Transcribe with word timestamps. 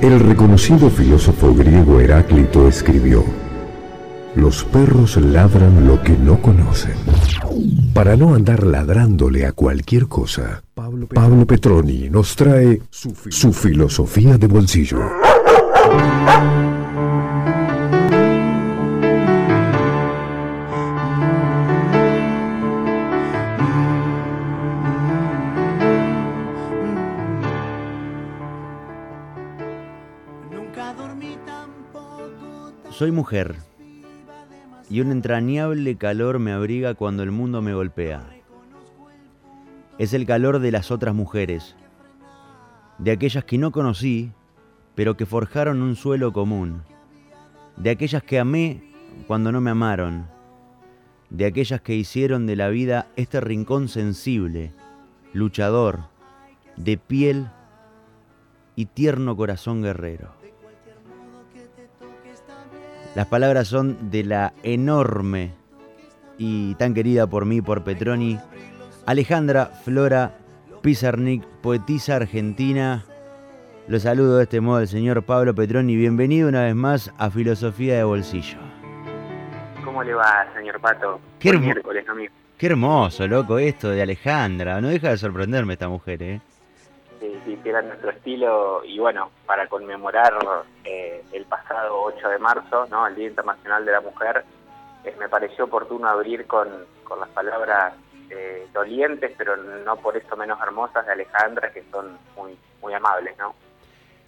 El 0.00 0.20
reconocido 0.20 0.90
filósofo 0.90 1.52
griego 1.52 1.98
Heráclito 1.98 2.68
escribió, 2.68 3.24
Los 4.36 4.62
perros 4.62 5.16
ladran 5.16 5.88
lo 5.88 6.00
que 6.00 6.12
no 6.16 6.40
conocen. 6.40 6.94
Para 7.94 8.16
no 8.16 8.34
andar 8.34 8.64
ladrándole 8.64 9.44
a 9.44 9.50
cualquier 9.50 10.06
cosa, 10.06 10.62
Pablo 10.74 11.46
Petroni 11.46 12.10
nos 12.10 12.36
trae 12.36 12.80
su 12.90 13.52
filosofía 13.52 14.38
de 14.38 14.46
bolsillo. 14.46 15.00
Soy 32.98 33.12
mujer 33.12 33.54
y 34.90 35.00
un 35.00 35.12
entrañable 35.12 35.96
calor 35.96 36.40
me 36.40 36.50
abriga 36.50 36.94
cuando 36.94 37.22
el 37.22 37.30
mundo 37.30 37.62
me 37.62 37.72
golpea. 37.72 38.24
Es 39.98 40.14
el 40.14 40.26
calor 40.26 40.58
de 40.58 40.72
las 40.72 40.90
otras 40.90 41.14
mujeres, 41.14 41.76
de 42.98 43.12
aquellas 43.12 43.44
que 43.44 43.56
no 43.56 43.70
conocí, 43.70 44.32
pero 44.96 45.16
que 45.16 45.26
forjaron 45.26 45.80
un 45.80 45.94
suelo 45.94 46.32
común, 46.32 46.82
de 47.76 47.90
aquellas 47.90 48.24
que 48.24 48.40
amé 48.40 48.82
cuando 49.28 49.52
no 49.52 49.60
me 49.60 49.70
amaron, 49.70 50.26
de 51.30 51.46
aquellas 51.46 51.80
que 51.80 51.94
hicieron 51.94 52.46
de 52.46 52.56
la 52.56 52.68
vida 52.68 53.06
este 53.14 53.40
rincón 53.40 53.86
sensible, 53.86 54.72
luchador, 55.32 56.00
de 56.76 56.98
piel 56.98 57.48
y 58.74 58.86
tierno 58.86 59.36
corazón 59.36 59.82
guerrero. 59.82 60.37
Las 63.18 63.26
palabras 63.26 63.66
son 63.66 64.12
de 64.12 64.22
la 64.22 64.52
enorme 64.62 65.50
y 66.38 66.76
tan 66.76 66.94
querida 66.94 67.26
por 67.26 67.46
mí, 67.46 67.60
por 67.60 67.82
Petroni, 67.82 68.38
Alejandra 69.06 69.66
Flora 69.66 70.36
Pizarnik, 70.82 71.44
poetisa 71.60 72.14
argentina. 72.14 73.04
Lo 73.88 73.98
saludo 73.98 74.36
de 74.36 74.44
este 74.44 74.60
modo 74.60 74.76
al 74.76 74.86
señor 74.86 75.24
Pablo 75.24 75.52
Petroni. 75.52 75.96
Bienvenido 75.96 76.48
una 76.48 76.62
vez 76.62 76.76
más 76.76 77.12
a 77.18 77.28
Filosofía 77.28 77.96
de 77.96 78.04
Bolsillo. 78.04 78.58
¿Cómo 79.84 80.04
le 80.04 80.14
va, 80.14 80.46
señor 80.54 80.80
Pato? 80.80 81.20
Qué, 81.40 81.58
miércoles, 81.58 82.08
amigo. 82.08 82.32
Qué 82.56 82.66
hermoso, 82.68 83.26
loco, 83.26 83.58
esto 83.58 83.90
de 83.90 84.00
Alejandra. 84.00 84.80
No 84.80 84.86
deja 84.86 85.08
de 85.08 85.18
sorprenderme 85.18 85.72
esta 85.72 85.88
mujer, 85.88 86.22
¿eh? 86.22 86.40
Sí, 87.44 87.58
era 87.64 87.82
nuestro 87.82 88.10
estilo 88.10 88.82
y 88.84 88.98
bueno, 88.98 89.30
para 89.46 89.66
conmemorar 89.68 90.34
eh, 90.84 91.22
el 91.32 91.44
pasado 91.44 92.02
8 92.02 92.28
de 92.28 92.38
marzo, 92.38 92.86
¿no? 92.90 93.06
el 93.06 93.14
Día 93.14 93.28
Internacional 93.28 93.84
de 93.84 93.92
la 93.92 94.00
Mujer, 94.00 94.44
eh, 95.04 95.14
me 95.18 95.28
pareció 95.28 95.64
oportuno 95.64 96.08
abrir 96.08 96.46
con, 96.46 96.68
con 97.04 97.20
las 97.20 97.28
palabras 97.30 97.94
eh, 98.30 98.66
dolientes, 98.74 99.32
pero 99.38 99.56
no 99.56 99.96
por 99.96 100.16
eso 100.16 100.36
menos 100.36 100.58
hermosas 100.60 101.06
de 101.06 101.12
Alejandra, 101.12 101.72
que 101.72 101.82
son 101.90 102.18
muy, 102.36 102.56
muy 102.82 102.92
amables, 102.92 103.36
¿no? 103.38 103.54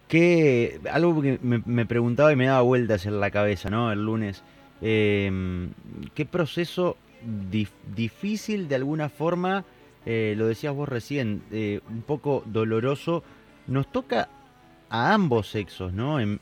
Que 0.08 0.80
algo 0.90 1.20
que 1.20 1.38
me, 1.40 1.86
preguntaba 1.86 2.32
y 2.32 2.36
me 2.36 2.46
daba 2.46 2.62
vueltas 2.62 3.06
en 3.06 3.20
la 3.20 3.30
cabeza, 3.30 3.70
¿no? 3.70 3.92
El 3.92 4.04
lunes. 4.04 4.42
Em, 4.80 5.72
¿Qué 6.14 6.24
proceso 6.24 6.96
difícil 7.94 8.68
de 8.68 8.74
alguna 8.74 9.08
forma 9.08 9.64
eh, 10.06 10.34
lo 10.36 10.46
decías 10.46 10.74
vos 10.74 10.88
recién, 10.88 11.42
eh, 11.50 11.80
un 11.88 12.02
poco 12.02 12.42
doloroso, 12.46 13.22
nos 13.66 13.90
toca 13.92 14.28
a 14.88 15.12
ambos 15.12 15.48
sexos, 15.48 15.92
¿no? 15.92 16.18
En, 16.20 16.40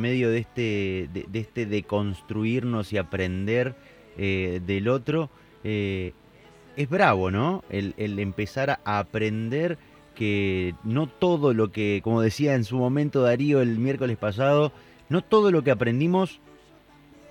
medio 0.00 0.30
de 0.30 0.38
este, 0.38 1.08
de, 1.12 1.38
este 1.38 1.66
deconstruirnos 1.66 2.92
y 2.92 2.98
aprender 2.98 3.74
eh, 4.18 4.60
del 4.66 4.88
otro, 4.88 5.30
es 5.64 6.90
bravo, 6.90 7.30
¿no? 7.30 7.64
El, 7.70 8.18
empezar 8.18 8.80
a 8.84 8.98
aprender 8.98 9.78
que 10.14 10.74
no 10.84 11.06
todo 11.06 11.54
lo 11.54 11.72
que, 11.72 12.00
como 12.04 12.20
decía 12.20 12.54
en 12.54 12.64
su 12.64 12.76
momento 12.76 13.22
Darío 13.22 13.62
el 13.62 13.78
miércoles 13.78 14.16
pasado, 14.18 14.72
no 15.08 15.22
todo 15.22 15.50
lo 15.50 15.62
que 15.62 15.70
aprendimos 15.70 16.40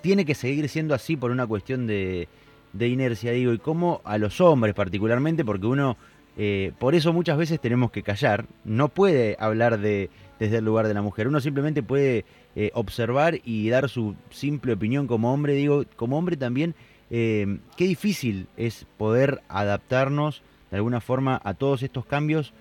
tiene 0.02 0.24
que 0.24 0.34
seguir 0.34 0.68
siendo 0.68 0.94
así 0.94 1.16
por 1.16 1.30
una 1.30 1.46
cuestión 1.46 1.86
de, 1.86 2.28
de 2.76 2.88
inercia, 2.88 3.32
digo, 3.32 3.52
y 3.52 3.58
cómo 3.58 4.00
a 4.04 4.18
los 4.18 4.40
hombres 4.40 4.74
particularmente, 4.74 5.44
porque 5.44 5.66
uno, 5.66 5.96
eh, 6.36 6.72
por 6.78 6.94
eso 6.94 7.12
muchas 7.12 7.38
veces 7.38 7.60
tenemos 7.60 7.90
que 7.90 8.02
callar, 8.02 8.46
no 8.64 8.88
puede 8.88 9.36
hablar 9.38 9.78
de, 9.80 10.10
desde 10.38 10.58
el 10.58 10.64
lugar 10.64 10.86
de 10.88 10.94
la 10.94 11.02
mujer, 11.02 11.28
uno 11.28 11.40
simplemente 11.40 11.82
puede 11.82 12.24
eh, 12.54 12.70
observar 12.74 13.40
y 13.44 13.68
dar 13.68 13.88
su 13.88 14.14
simple 14.30 14.72
opinión 14.72 15.06
como 15.06 15.32
hombre, 15.32 15.54
digo, 15.54 15.84
como 15.96 16.18
hombre 16.18 16.36
también, 16.36 16.74
eh, 17.10 17.58
qué 17.76 17.86
difícil 17.86 18.48
es 18.56 18.86
poder 18.96 19.42
adaptarnos 19.48 20.42
de 20.70 20.78
alguna 20.78 21.00
forma 21.00 21.40
a 21.44 21.54
todos 21.54 21.82
estos 21.82 22.04
cambios, 22.06 22.52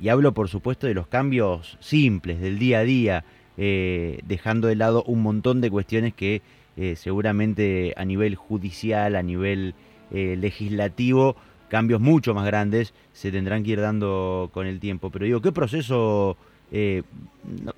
y 0.00 0.08
hablo 0.08 0.34
por 0.34 0.48
supuesto 0.48 0.86
de 0.86 0.94
los 0.94 1.06
cambios 1.06 1.78
simples 1.80 2.40
del 2.40 2.58
día 2.58 2.80
a 2.80 2.84
día, 2.84 3.24
dejando 3.56 4.66
de 4.66 4.74
lado 4.74 5.04
un 5.04 5.22
montón 5.22 5.60
de 5.60 5.70
cuestiones 5.70 6.12
que 6.12 6.42
eh, 6.76 6.96
seguramente 6.96 7.94
a 7.96 8.04
nivel 8.04 8.34
judicial, 8.34 9.16
a 9.16 9.22
nivel 9.22 9.74
eh, 10.10 10.36
legislativo, 10.36 11.36
cambios 11.68 12.00
mucho 12.00 12.34
más 12.34 12.46
grandes 12.46 12.94
se 13.12 13.32
tendrán 13.32 13.64
que 13.64 13.72
ir 13.72 13.80
dando 13.80 14.50
con 14.52 14.66
el 14.66 14.80
tiempo. 14.80 15.10
Pero 15.10 15.24
digo, 15.24 15.40
¿qué 15.40 15.52
proceso? 15.52 16.36
Eh, 16.72 17.02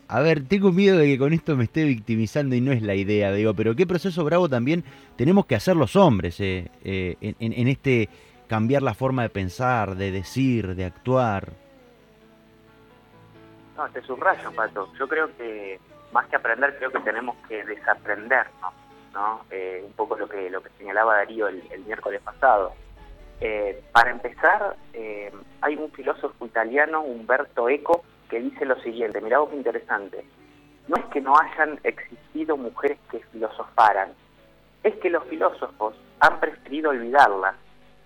a 0.09 0.21
ver, 0.21 0.45
tengo 0.45 0.73
miedo 0.73 0.99
de 0.99 1.07
que 1.07 1.19
con 1.19 1.33
esto 1.33 1.57
me 1.57 1.65
esté 1.65 1.85
victimizando 1.85 2.55
y 2.55 2.61
no 2.61 2.73
es 2.73 2.83
la 2.83 2.95
idea, 2.95 3.33
digo, 3.33 3.53
pero 3.53 3.75
¿qué 3.75 3.87
proceso 3.87 4.25
bravo 4.25 4.49
también 4.49 4.85
tenemos 5.17 5.47
que 5.47 5.57
hacer 5.57 5.77
los 5.77 5.97
hombres 5.97 6.41
en, 6.41 6.69
en 6.83 7.69
este 7.69 8.09
cambiar 8.47 8.83
la 8.83 8.95
forma 8.95 9.23
de 9.23 9.29
pensar, 9.29 9.97
de 9.97 10.13
decir, 10.13 10.75
de 10.77 10.85
actuar? 10.85 11.53
No, 13.77 13.89
te 13.91 14.01
subrayo, 14.03 14.51
Pato. 14.53 14.89
Yo 14.99 15.07
creo 15.07 15.37
que 15.37 15.79
más 16.13 16.27
que 16.29 16.37
aprender, 16.37 16.77
creo 16.79 16.91
que 16.91 17.01
tenemos 17.01 17.37
que 17.49 17.65
desaprender, 17.65 18.47
¿no? 18.63 18.86
Eh, 19.51 19.83
un 19.85 19.93
poco 19.93 20.17
lo 20.17 20.29
que, 20.29 20.51
lo 20.51 20.63
que 20.63 20.69
señalaba 20.79 21.17
Darío 21.17 21.49
el, 21.49 21.63
miércoles 21.87 22.21
pasado. 22.23 22.75
Eh, 23.41 23.83
para 23.93 24.11
empezar, 24.11 24.77
eh, 24.93 25.33
hay 25.61 25.77
un 25.77 25.91
filósofo 25.93 26.47
italiano, 26.47 27.03
Umberto 27.03 27.69
Eco, 27.69 28.05
que 28.29 28.41
dice 28.41 28.65
lo 28.65 28.81
siguiente, 28.83 29.21
mirá 29.21 29.39
vos 29.39 29.51
qué 29.51 29.57
interesante, 29.57 30.25
no 30.89 30.97
es 30.97 31.05
que 31.07 31.21
no 31.21 31.35
hayan 31.39 31.79
existido 31.83 32.57
mujeres 32.57 32.99
que 33.11 33.21
filosofaran, 33.33 34.11
es 34.83 34.95
que 34.97 35.11
los 35.11 35.25
filósofos 35.25 35.95
han 36.21 36.41
preferido 36.41 36.91
olvidarlas, 36.91 37.57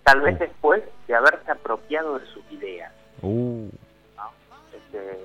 tal 0.05 0.21
vez 0.21 0.39
después 0.39 0.83
de 1.07 1.15
haberse 1.15 1.51
apropiado 1.51 2.19
de 2.19 2.27
sus 2.27 2.43
ideas. 2.53 2.93
Uh. 3.23 3.69
Este, 4.73 5.25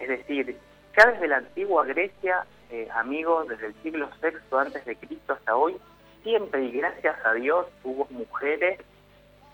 es 0.00 0.08
decir, 0.08 0.56
ya 0.96 1.10
desde 1.10 1.28
la 1.28 1.38
antigua 1.38 1.84
Grecia 1.84 2.44
eh, 2.70 2.88
amigos, 2.94 3.48
desde 3.48 3.68
el 3.68 3.74
siglo 3.82 4.08
VI 4.22 4.56
antes 4.56 4.84
de 4.84 4.96
Cristo 4.96 5.32
hasta 5.32 5.56
hoy, 5.56 5.76
siempre 6.22 6.64
y 6.64 6.72
gracias 6.72 7.16
a 7.24 7.34
Dios 7.34 7.66
hubo 7.84 8.06
mujeres 8.10 8.80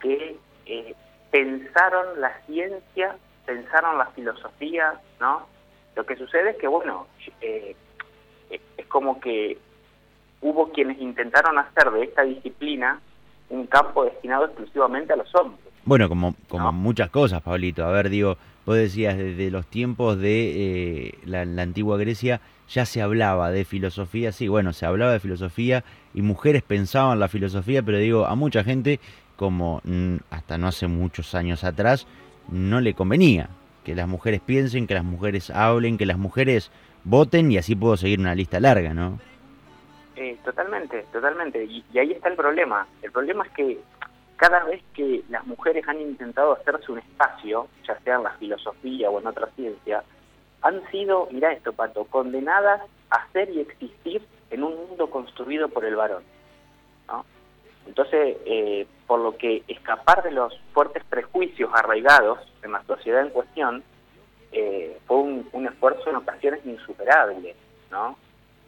que 0.01 0.37
eh, 0.67 0.95
pensaron 1.31 2.21
la 2.21 2.33
ciencia, 2.47 3.17
pensaron 3.47 3.99
la 3.99 4.07
filosofía, 4.07 5.01
¿no? 5.21 5.47
Lo 5.95 6.05
que 6.05 6.17
sucede 6.17 6.51
es 6.51 6.57
que, 6.57 6.67
bueno, 6.67 7.07
eh, 7.41 7.77
es 8.51 8.87
como 8.87 9.21
que 9.21 9.59
hubo 10.41 10.71
quienes 10.73 11.01
intentaron 11.01 11.59
hacer 11.59 11.91
de 11.91 12.05
esta 12.05 12.23
disciplina 12.23 13.01
un 13.49 13.67
campo 13.67 14.05
destinado 14.05 14.47
exclusivamente 14.47 15.13
a 15.13 15.17
los 15.17 15.35
hombres. 15.35 15.61
Bueno, 15.85 16.09
como, 16.09 16.35
como 16.49 16.73
muchas 16.73 17.11
cosas, 17.11 17.43
Pablito. 17.43 17.85
A 17.85 17.91
ver, 17.91 18.09
digo, 18.09 18.37
vos 18.67 18.77
decías, 18.77 19.17
desde 19.17 19.51
los 19.51 19.67
tiempos 19.67 20.19
de 20.19 21.17
la, 21.25 21.43
antigua 21.63 21.99
Grecia 21.99 22.41
ya 22.69 22.87
se 22.87 23.03
hablaba 23.03 23.51
de 23.51 23.65
filosofía, 23.65 24.33
sí, 24.33 24.49
bueno, 24.49 24.73
se 24.73 24.87
hablaba 24.87 25.13
de 25.13 25.21
filosofía 25.21 25.85
y 26.15 26.23
mujeres 26.23 26.63
pensaban 26.63 27.21
la 27.21 27.29
filosofía, 27.29 27.83
pero 27.83 27.99
digo, 27.99 28.27
a 28.27 28.35
mucha 28.35 28.65
gente, 28.65 29.01
como 29.37 29.81
mm, 29.85 30.17
hasta 30.31 30.57
no 30.59 30.69
hace 30.69 30.87
muchos 30.87 31.35
años 31.35 31.65
atrás, 31.65 32.07
no 32.49 32.81
le 32.81 32.95
convenía 32.95 33.49
que 33.85 33.95
las 33.95 34.09
mujeres 34.09 34.41
piensen, 34.41 34.87
que 34.87 34.95
las 34.95 35.05
mujeres 35.05 35.51
hablen, 35.51 35.99
que 35.99 36.07
las 36.07 36.19
mujeres 36.19 36.71
voten 37.05 37.53
y 37.53 37.59
así 37.59 37.77
puedo 37.77 37.97
seguir 37.97 38.19
una 38.19 38.35
lista 38.35 38.59
larga, 38.61 38.95
¿no? 38.95 39.19
Eh, 40.17 40.39
totalmente, 40.45 41.05
totalmente. 41.13 41.65
Y 41.65 41.85
ahí 41.99 42.13
está 42.13 42.29
el 42.29 42.37
problema. 42.37 42.87
El 43.03 43.11
problema 43.11 43.45
es 43.45 43.53
que 43.53 43.79
cada 44.37 44.65
vez 44.65 44.83
que 44.95 45.23
las 45.29 45.47
mujeres 45.47 45.87
han 45.89 46.01
intentado 46.01 46.53
hacerse 46.53 46.93
un 46.93 46.99
espacio, 46.99 47.69
ya 47.87 47.99
sea 48.01 48.17
en 48.17 48.25
la 48.25 48.33
filosofía 48.33 49.11
o 49.11 49.21
en 49.21 49.27
otra 49.27 49.49
ciencia, 49.57 50.03
han 50.63 50.83
sido, 50.91 51.29
mira 51.31 51.53
esto, 51.53 51.73
Pato, 51.73 52.05
condenadas 52.07 52.83
a 53.11 53.27
ser 53.33 53.51
y 53.51 53.61
existir 53.61 54.27
en 54.51 54.63
un 54.63 54.75
mundo 54.77 55.11
construido 55.11 55.69
por 55.69 55.85
el 55.85 55.97
varón. 55.97 56.23
Entonces, 57.87 58.39
eh, 58.47 58.87
por 59.07 59.21
lo 59.21 59.37
que 59.37 59.63
escapar 59.69 60.23
de 60.23 60.31
los 60.31 60.59
fuertes 60.73 61.05
prejuicios 61.05 61.71
arraigados 61.75 62.39
en 62.63 62.73
la 62.73 62.83
sociedad 62.85 63.21
en 63.21 63.29
cuestión 63.29 63.85
eh, 64.53 64.99
fue 65.07 65.19
un 65.19 65.69
esfuerzo 65.71 66.09
en 66.09 66.17
ocasiones 66.17 66.65
insuperable, 66.65 67.55
¿no? 67.91 68.17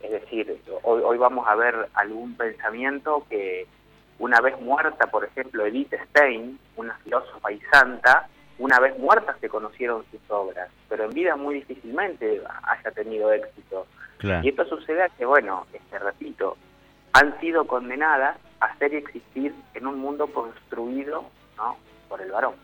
Es 0.03 0.11
decir, 0.11 0.61
hoy, 0.83 1.03
hoy 1.03 1.19
vamos 1.19 1.47
a 1.49 1.55
ver 1.55 1.89
algún 1.95 2.37
pensamiento 2.37 3.25
que 3.31 3.67
una 4.19 4.41
vez 4.41 4.59
muerta, 4.61 5.07
por 5.07 5.25
ejemplo, 5.25 5.67
Edith 5.67 5.93
Stein, 6.09 6.59
una 6.77 6.95
filósofa 6.99 7.53
y 7.53 7.61
santa, 7.73 8.29
una 8.59 8.81
vez 8.81 8.99
muerta 8.99 9.37
se 9.41 9.49
conocieron 9.49 10.05
sus 10.11 10.21
obras, 10.29 10.71
pero 10.89 11.05
en 11.05 11.11
vida 11.11 11.37
muy 11.37 11.57
difícilmente 11.57 12.41
haya 12.63 12.91
tenido 12.93 13.33
éxito. 13.33 13.87
Y 14.43 14.49
esto 14.49 14.65
sucede 14.67 15.03
a 15.03 15.09
que, 15.11 15.27
bueno, 15.27 15.67
este, 15.73 15.99
repito, 15.99 16.57
han 17.13 17.39
sido 17.41 17.67
condenadas 17.67 18.39
a 18.61 18.77
ser 18.79 18.95
y 18.95 18.97
existir 18.97 19.55
en 19.75 19.87
un 19.87 19.99
mundo 19.99 20.27
construido 20.29 21.25
¿no? 21.57 21.77
por 22.09 22.23
el 22.23 22.31
varón. 22.31 22.55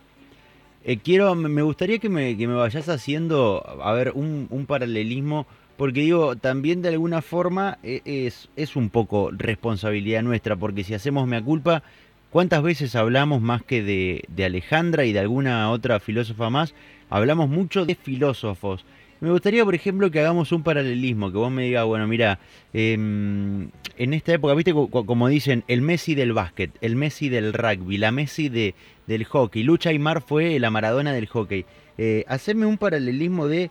Eh, 0.85 0.99
quiero, 0.99 1.35
me 1.35 1.63
gustaría 1.63 1.99
que 1.99 2.09
me, 2.09 2.37
que 2.37 2.49
me 2.49 2.55
vayas 2.55 2.89
haciendo, 2.89 3.63
a 3.83 3.93
ver, 3.93 4.13
un, 4.15 4.49
un 4.51 4.67
paralelismo 4.67 5.47
porque 5.77 6.01
digo, 6.01 6.37
también 6.37 6.83
de 6.83 6.91
alguna 6.91 7.23
forma 7.23 7.79
e, 7.83 8.03
es, 8.05 8.49
es 8.57 8.77
un 8.77 8.91
poco 8.91 9.31
responsabilidad 9.33 10.23
nuestra, 10.23 10.57
porque 10.57 10.85
si 10.85 10.95
hacemos 10.95 11.27
mea 11.27 11.43
culpa, 11.43 11.83
¿cuántas 12.31 12.63
veces 12.63 12.95
hablamos 12.95 13.41
más 13.41 13.63
que 13.63 13.83
de, 13.83 14.25
de 14.29 14.45
Alejandra 14.45 15.05
y 15.05 15.13
de 15.13 15.21
alguna 15.21 15.71
otra 15.71 16.01
filósofa 16.01 16.51
más? 16.51 16.75
Hablamos 17.11 17.49
mucho 17.49 17.85
de 17.85 17.95
filósofos. 17.95 18.85
Me 19.23 19.31
gustaría, 19.31 19.65
por 19.65 19.77
ejemplo, 19.77 20.11
que 20.11 20.19
hagamos 20.19 20.51
un 20.51 20.65
paralelismo, 20.65 21.31
que 21.31 21.39
vos 21.39 21.53
me 21.53 21.63
digas, 21.63 21.85
bueno, 21.85 22.09
mira, 22.09 22.41
em, 22.73 23.71
en 23.97 24.15
esta 24.15 24.33
época, 24.33 24.53
viste, 24.55 24.73
como 24.73 25.29
dicen, 25.29 25.63
el 25.69 25.81
Messi 25.81 26.17
del 26.17 26.33
básquet, 26.33 26.73
el 26.81 26.97
Messi 26.97 27.29
del 27.29 27.53
rugby, 27.53 27.99
la 27.99 28.11
Messi 28.11 28.49
de, 28.49 28.75
del 29.07 29.25
hockey, 29.25 29.63
Lucha 29.63 29.91
Aymar 29.91 30.23
fue 30.23 30.59
la 30.59 30.71
Maradona 30.71 31.13
del 31.13 31.29
hockey. 31.29 31.65
Eh, 31.99 32.25
hacerme 32.27 32.67
un 32.67 32.79
paralelismo 32.79 33.47
de 33.47 33.71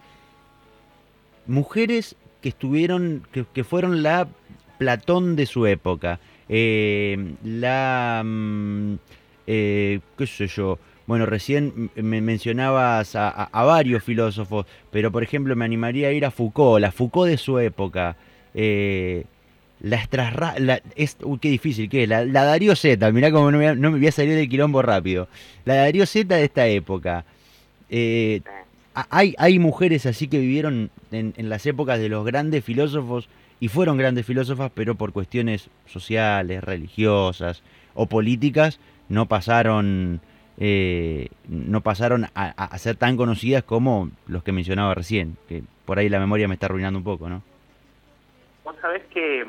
mujeres 1.47 2.15
que 2.41 2.49
estuvieron, 2.49 3.27
que, 3.31 3.63
fueron 3.63 4.03
la 4.03 4.27
Platón 4.77 5.35
de 5.35 5.45
su 5.45 5.67
época, 5.67 6.19
eh, 6.49 7.35
la, 7.43 8.23
mm, 8.25 8.95
eh, 9.47 9.99
qué 10.17 10.27
sé 10.27 10.47
yo, 10.47 10.79
bueno, 11.11 11.25
recién 11.25 11.89
me 11.95 12.21
mencionabas 12.21 13.15
a, 13.15 13.49
varios 13.53 14.03
filósofos, 14.03 14.65
pero 14.91 15.11
por 15.11 15.23
ejemplo 15.23 15.55
me 15.55 15.65
animaría 15.65 16.07
a 16.07 16.11
ir 16.11 16.25
a 16.25 16.31
Foucault, 16.31 16.79
la 16.79 16.91
Foucault 16.91 17.29
de 17.29 17.37
su 17.37 17.59
época. 17.59 18.15
Eh, 18.53 19.25
la 19.81 20.55
la, 20.57 20.81
es, 20.95 21.17
uy, 21.23 21.39
qué 21.39 21.49
difícil 21.49 21.89
que 21.89 22.03
es, 22.03 22.09
la, 22.09 22.25
Darío 22.25 22.75
Z, 22.75 23.11
mirá 23.11 23.31
cómo 23.31 23.51
no 23.51 23.57
me, 23.57 23.75
no 23.75 23.91
me, 23.91 23.97
voy 23.97 24.07
a 24.07 24.11
salir 24.11 24.35
del 24.35 24.47
quilombo 24.47 24.81
rápido. 24.81 25.27
La 25.65 25.75
Darío 25.75 26.05
Z 26.05 26.33
de 26.35 26.45
esta 26.45 26.67
época. 26.67 27.25
Eh, 27.89 28.41
hay, 28.93 29.35
hay 29.37 29.59
mujeres 29.59 30.05
así 30.05 30.27
que 30.27 30.39
vivieron 30.39 30.89
en, 31.11 31.33
las 31.49 31.65
épocas 31.65 31.99
de 31.99 32.09
los 32.09 32.25
grandes 32.25 32.63
filósofos 32.63 33.29
y 33.59 33.67
fueron 33.67 33.97
grandes 33.97 34.25
filósofas, 34.25 34.71
pero 34.73 34.95
por 34.95 35.13
cuestiones 35.13 35.69
sociales, 35.85 36.63
religiosas 36.63 37.63
o 37.93 38.07
políticas 38.07 38.79
no 39.07 39.27
pasaron, 39.27 40.19
eh, 40.57 41.29
no 41.47 41.81
pasaron 41.81 42.27
a, 42.33 42.77
ser 42.77 42.95
tan 42.95 43.17
conocidas 43.17 43.63
como 43.63 44.09
los 44.27 44.43
que 44.43 44.51
mencionaba 44.51 44.95
recién, 44.95 45.37
que 45.47 45.63
por 45.85 45.99
ahí 45.99 46.09
la 46.09 46.19
memoria 46.19 46.47
me 46.47 46.55
está 46.55 46.65
arruinando 46.65 46.97
un 46.97 47.05
poco, 47.05 47.29
¿no? 47.29 47.43
Vos 48.63 48.75
sabés 48.81 49.03
que 49.13 49.45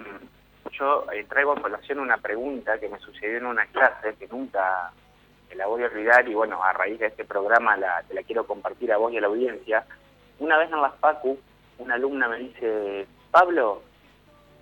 yo 0.73 1.06
eh, 1.12 1.25
traigo 1.29 1.53
a 1.53 1.61
colación 1.61 2.00
una 2.00 2.19
pregunta 2.19 2.79
que 2.79 2.89
me 2.89 2.99
sucedió 2.99 3.39
en 3.39 3.47
una 3.47 3.67
clase 3.67 4.15
que 4.19 4.27
nunca 4.29 4.93
la 5.54 5.66
voy 5.66 5.82
a 5.82 5.87
olvidar 5.87 6.28
y 6.28 6.34
bueno, 6.34 6.62
a 6.62 6.72
raíz 6.72 6.99
de 6.99 7.06
este 7.06 7.25
programa 7.25 7.76
la, 7.76 8.02
te 8.08 8.14
la 8.14 8.22
quiero 8.22 8.46
compartir 8.46 8.93
a 8.93 8.96
vos 8.96 9.12
y 9.12 9.19
a 9.19 9.20
la 9.20 9.26
audiencia. 9.26 9.84
Una 10.38 10.58
vez 10.58 10.70
en 10.72 10.81
la 10.81 10.90
FACU, 10.90 11.38
una 11.78 11.94
alumna 11.94 12.28
me 12.28 12.38
dice, 12.38 13.06
Pablo, 13.31 13.82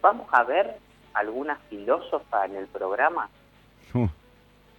¿vamos 0.00 0.28
a 0.32 0.44
ver 0.44 0.76
alguna 1.14 1.56
filósofa 1.69 2.46
en 2.46 2.56
el 2.56 2.66
programa? 2.66 3.28
Uh. 3.94 4.08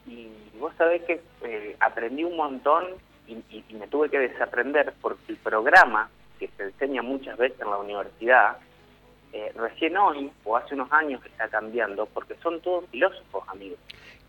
Y 0.07 0.31
vos 0.59 0.73
sabés 0.77 1.03
que 1.03 1.21
eh, 1.43 1.75
aprendí 1.79 2.23
un 2.23 2.35
montón 2.35 2.85
y, 3.27 3.63
me 3.73 3.87
tuve 3.87 4.09
que 4.09 4.19
desaprender 4.19 4.93
porque 5.01 5.31
el 5.31 5.37
programa 5.37 6.09
que 6.39 6.49
se 6.57 6.63
enseña 6.63 7.01
muchas 7.01 7.37
veces 7.37 7.59
en 7.61 7.69
la 7.69 7.77
universidad, 7.77 8.57
eh, 9.31 9.51
recién 9.55 9.95
hoy 9.97 10.31
o 10.43 10.57
hace 10.57 10.73
unos 10.73 10.91
años 10.91 11.23
está 11.25 11.47
cambiando 11.47 12.05
porque 12.07 12.35
son 12.43 12.59
todos 12.61 12.85
filósofos, 12.89 13.47
amigos. 13.47 13.79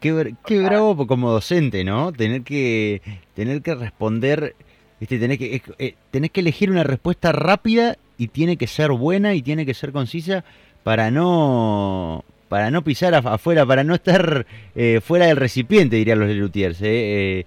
Qué, 0.03 0.35
qué 0.45 0.59
bravo 0.61 1.07
como 1.07 1.31
docente, 1.31 1.85
¿no? 1.85 2.13
Tener 2.13 2.43
que, 2.43 3.01
tener 3.35 3.63
que 3.63 3.75
responder, 3.75 4.55
este, 5.01 5.19
tener 5.19 5.39
que, 5.39 5.63
eh, 5.79 5.95
que 6.11 6.41
elegir 6.41 6.71
una 6.71 6.83
respuesta 6.83 7.33
rápida 7.33 7.97
y 8.19 8.29
tiene 8.29 8.57
que 8.57 8.67
ser 8.67 8.91
buena 8.91 9.35
y 9.35 9.43
tiene 9.43 9.65
que 9.65 9.75
ser 9.75 9.93
concisa 9.93 10.45
para 10.83 11.11
no 11.11 12.25
para 12.53 12.71
no 12.71 12.85
pisar 12.85 13.15
afuera, 13.15 13.65
para 13.65 13.83
no 13.83 13.95
estar 13.95 14.45
eh, 14.75 15.01
fuera 15.03 15.25
del 15.25 15.39
recipiente, 15.39 15.97
dirían 15.97 16.19
los 16.19 16.29
Lelutiers. 16.29 16.83
Eh, 16.83 17.41
eh, 17.41 17.47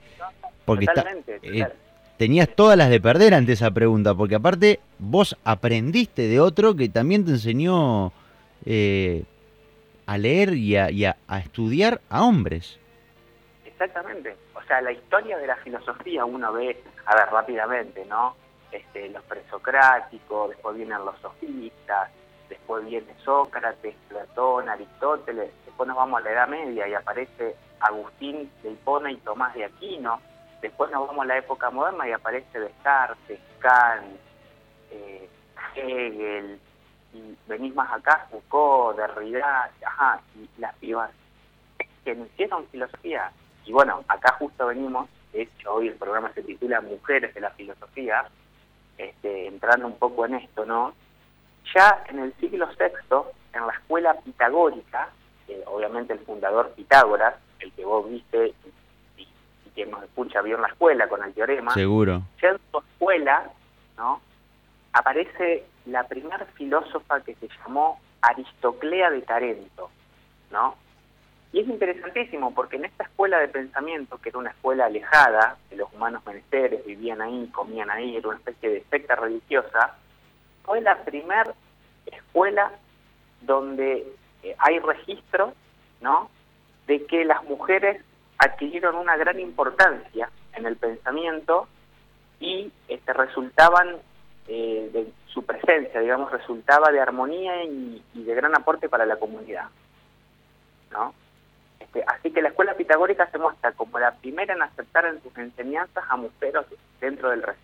porque 0.66 0.88
tenías 2.18 2.50
todas 2.56 2.76
las 2.76 2.90
de 2.90 3.00
perder 3.00 3.36
ante 3.36 3.54
esa 3.54 3.70
pregunta, 3.70 4.16
porque 4.16 4.34
aparte 4.34 4.80
vos 4.98 5.38
aprendiste 5.44 6.28
de 6.28 6.40
otro 6.40 6.76
que 6.76 6.90
también 6.90 7.24
te 7.24 7.34
enseñó 7.34 8.14
a 10.06 10.18
leer 10.18 10.54
y 10.54 10.76
a, 10.76 11.16
estudiar 11.40 12.02
a 12.10 12.24
hombres. 12.24 12.80
Exactamente. 13.66 14.36
O 14.54 14.62
sea, 14.64 14.82
la 14.82 14.92
historia 14.92 15.38
de 15.38 15.48
la 15.48 15.56
filosofía 15.58 16.26
uno 16.26 16.54
ve, 16.54 16.82
a 17.06 17.16
ver, 17.16 17.30
rápidamente, 17.32 18.06
¿no? 18.06 18.36
Este, 18.72 19.10
los 19.10 19.24
presocráticos, 19.24 20.50
después 20.50 20.76
vienen 20.76 21.04
los 21.06 21.18
sofistas, 21.20 22.10
después 22.50 22.86
viene 22.86 23.14
Sócrates, 23.24 23.96
Platón, 24.10 24.70
Aristóteles, 24.70 25.52
después 25.66 25.88
nos 25.88 25.98
vamos 25.98 26.20
a 26.20 26.24
la 26.24 26.32
Edad 26.32 26.48
Media 26.48 26.88
y 26.88 26.94
aparece 26.94 27.56
Agustín 27.80 28.52
de 28.64 28.72
Hipona 28.72 29.12
y 29.12 29.18
Tomás 29.18 29.54
de 29.54 29.66
Aquino, 29.66 30.20
después 30.62 30.92
nos 30.92 31.08
vamos 31.08 31.24
a 31.24 31.28
la 31.28 31.38
época 31.38 31.70
moderna 31.70 32.08
y 32.08 32.12
aparece 32.12 32.60
Descartes, 32.60 33.40
Kant, 33.60 34.18
eh, 34.92 35.30
Hegel, 35.76 36.60
y 37.16 37.38
venís 37.48 37.74
más 37.76 37.92
acá, 37.92 38.28
Foucault, 38.30 38.98
Derrida, 38.98 39.72
ajá, 39.86 40.22
y 40.36 40.50
las 40.60 40.76
pibas 40.76 41.12
que 42.04 42.16
no 42.16 42.26
hicieron 42.26 42.68
filosofía. 42.68 43.32
Y 43.66 43.72
bueno, 43.72 44.04
acá 44.08 44.36
justo 44.38 44.68
venimos, 44.68 45.10
de 45.32 45.44
hecho 45.44 45.74
hoy 45.74 45.88
el 45.88 45.96
programa 45.96 46.32
se 46.34 46.44
titula 46.44 46.82
Mujeres 46.82 47.34
de 47.34 47.42
la 47.42 47.50
Filosofía, 47.52 48.26
este, 48.98 49.48
entrando 49.48 49.88
un 49.88 49.98
poco 49.98 50.26
en 50.26 50.36
esto, 50.36 50.66
¿no? 50.66 50.94
Ya 51.74 52.04
en 52.10 52.20
el 52.20 52.34
siglo 52.36 52.68
VI, 52.78 53.16
en 53.54 53.66
la 53.66 53.74
escuela 53.74 54.14
pitagórica, 54.22 55.10
obviamente 55.68 56.14
el 56.14 56.20
fundador 56.20 56.72
Pitágoras, 56.72 57.36
el 57.60 57.72
que 57.72 57.86
vos 57.86 58.10
viste 58.10 58.54
y, 59.18 59.22
y 59.22 59.70
que 59.76 59.86
nos 59.86 60.04
escucha 60.04 60.42
vio 60.42 60.56
en 60.56 60.62
la 60.62 60.68
escuela 60.68 61.08
con 61.08 61.24
el 61.24 61.34
teorema, 61.34 61.74
seguro. 61.74 62.22
Ya 62.42 62.50
en 62.50 62.60
su 62.72 62.78
escuela, 62.80 63.50
¿no? 63.98 64.22
aparece 64.96 65.66
la 65.86 66.08
primera 66.08 66.46
filósofa 66.54 67.22
que 67.22 67.36
se 67.36 67.48
llamó 67.60 68.00
Aristoclea 68.22 69.12
de 69.12 69.22
Tarento, 69.22 69.90
¿no? 70.52 70.76
Y 71.52 71.62
es 71.62 71.68
interesantísimo 71.68 72.54
porque 72.54 72.76
en 72.76 72.86
esta 72.86 73.04
escuela 73.04 73.40
de 73.40 73.48
pensamiento, 73.48 74.18
que 74.18 74.30
era 74.30 74.40
una 74.40 74.50
escuela 74.50 74.86
alejada 74.86 75.58
de 75.70 75.78
los 75.78 75.94
humanos 75.94 76.26
menesteres, 76.26 76.86
vivían 76.86 77.22
ahí, 77.22 77.50
comían 77.54 77.90
ahí, 77.90 78.18
era 78.18 78.28
una 78.28 78.38
especie 78.38 78.70
de 78.70 78.84
secta 78.90 79.16
religiosa, 79.16 79.96
fue 80.64 80.82
la 80.82 80.98
primera 81.04 81.54
escuela 82.06 82.72
donde 83.42 84.06
eh, 84.44 84.56
hay 84.58 84.80
registro, 84.80 85.54
¿no? 86.02 86.30
De 86.88 87.06
que 87.06 87.24
las 87.24 87.44
mujeres 87.46 88.04
adquirieron 88.38 88.96
una 88.96 89.16
gran 89.16 89.40
importancia 89.40 90.30
en 90.54 90.66
el 90.66 90.76
pensamiento 90.76 91.68
y 92.40 92.72
este, 92.88 93.14
resultaban 93.14 93.98
eh, 94.48 94.90
de 94.94 95.08
su 95.34 95.44
presencia, 95.44 96.00
digamos, 96.00 96.32
resultaba 96.32 96.92
de 96.92 97.00
armonía 97.00 97.64
y, 97.64 98.02
de 98.14 98.36
gran 98.36 98.56
aporte 98.56 98.88
para 98.88 99.06
la 99.06 99.18
comunidad. 99.18 99.66
¿no? 100.92 101.14
Este, 101.80 102.04
así 102.08 102.32
que 102.32 102.42
la 102.42 102.50
escuela 102.50 102.76
pitagórica 102.76 103.28
se 103.32 103.40
muestra 103.40 103.72
como 103.72 103.98
la 103.98 104.12
primera 104.14 104.54
en 104.54 104.62
aceptar 104.62 105.06
en 105.06 105.22
sus 105.24 105.36
enseñanzas 105.38 106.04
a 106.08 106.16
mujeres 106.16 106.62
dentro 107.02 107.32
del 107.32 107.42
resto. 107.42 107.62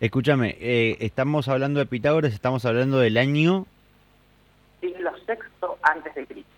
Escúchame, 0.00 0.56
eh, 0.60 0.96
estamos 1.00 1.48
hablando 1.48 1.78
de 1.78 1.86
Pitágoras, 1.86 2.32
estamos 2.32 2.64
hablando 2.64 2.98
del 2.98 3.16
año... 3.16 3.66
Siglo 4.80 5.12
sexto 5.24 5.78
antes 5.82 6.14
de 6.14 6.26
Cristo. 6.26 6.50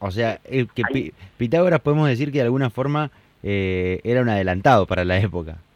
O 0.00 0.10
sea, 0.10 0.38
que 0.38 1.14
Pitágoras 1.38 1.80
podemos 1.80 2.08
decir 2.08 2.32
que 2.32 2.38
de 2.38 2.44
alguna 2.44 2.70
forma 2.70 3.10
eh, 3.42 4.00
era 4.02 4.20
un 4.20 4.28
adelantado 4.28 4.86
para 4.86 5.04
la 5.04 5.18
época 5.18 5.52
eh, 5.52 5.71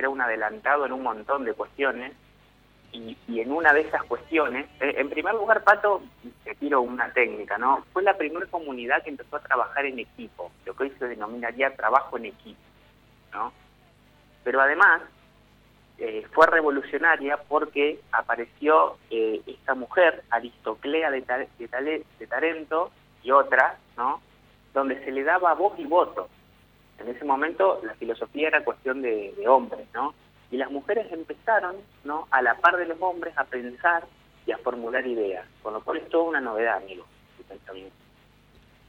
era 0.00 0.08
un 0.08 0.20
adelantado 0.20 0.84
en 0.86 0.92
un 0.92 1.02
montón 1.02 1.44
de 1.44 1.54
cuestiones 1.54 2.12
y, 2.92 3.16
en 3.28 3.52
una 3.52 3.72
de 3.72 3.82
esas 3.82 4.02
cuestiones, 4.02 4.66
eh, 4.80 4.94
en 4.98 5.08
primer 5.08 5.34
lugar, 5.34 5.62
Pato, 5.62 6.02
te 6.42 6.56
tiro 6.56 6.80
una 6.80 7.12
técnica, 7.12 7.56
¿no? 7.56 7.84
Fue 7.92 8.02
la 8.02 8.16
primera 8.18 8.46
comunidad 8.46 9.02
que 9.04 9.10
empezó 9.10 9.36
a 9.36 9.42
trabajar 9.42 9.86
en 9.86 10.00
equipo, 10.00 10.50
lo 10.66 10.74
que 10.74 10.82
hoy 10.82 10.92
se 10.98 11.06
denominaría 11.06 11.76
trabajo 11.76 12.16
en 12.18 12.26
equipo, 12.26 12.60
¿no? 13.32 13.52
Pero 14.42 14.60
además 14.60 15.02
eh, 15.98 16.26
fue 16.32 16.46
revolucionaria 16.48 17.36
porque 17.36 18.00
apareció 18.10 18.96
eh, 19.10 19.40
esta 19.46 19.74
mujer, 19.74 20.24
Aristoclea 20.30 21.10
de, 21.10 21.20
de, 21.20 22.26
Tarento 22.26 22.90
y 23.22 23.30
otra, 23.30 23.78
¿no? 23.96 24.20
donde 24.72 25.04
se 25.04 25.12
le 25.12 25.24
daba 25.24 25.54
voz 25.54 25.78
y 25.78 25.84
voto. 25.84 26.28
En 27.00 27.08
ese 27.08 27.24
momento 27.24 27.80
la 27.84 27.94
filosofía 27.94 28.48
era 28.48 28.62
cuestión 28.62 29.02
de, 29.02 29.32
hombres, 29.48 29.86
¿no? 29.94 30.14
Y 30.50 30.56
las 30.56 30.70
mujeres 30.70 31.10
empezaron, 31.12 31.76
¿no? 32.04 32.26
A 32.30 32.42
la 32.42 32.56
par 32.56 32.76
de 32.76 32.86
los 32.86 33.00
hombres 33.00 33.32
a 33.36 33.44
pensar 33.44 34.04
y 34.46 34.52
a 34.52 34.58
formular 34.58 35.06
ideas, 35.06 35.46
con 35.62 35.72
lo 35.72 35.82
cual 35.82 35.98
es 35.98 36.08
toda 36.08 36.24
una 36.24 36.40
novedad, 36.40 36.76
amigo, 36.76 37.04
pensamiento. 37.48 37.94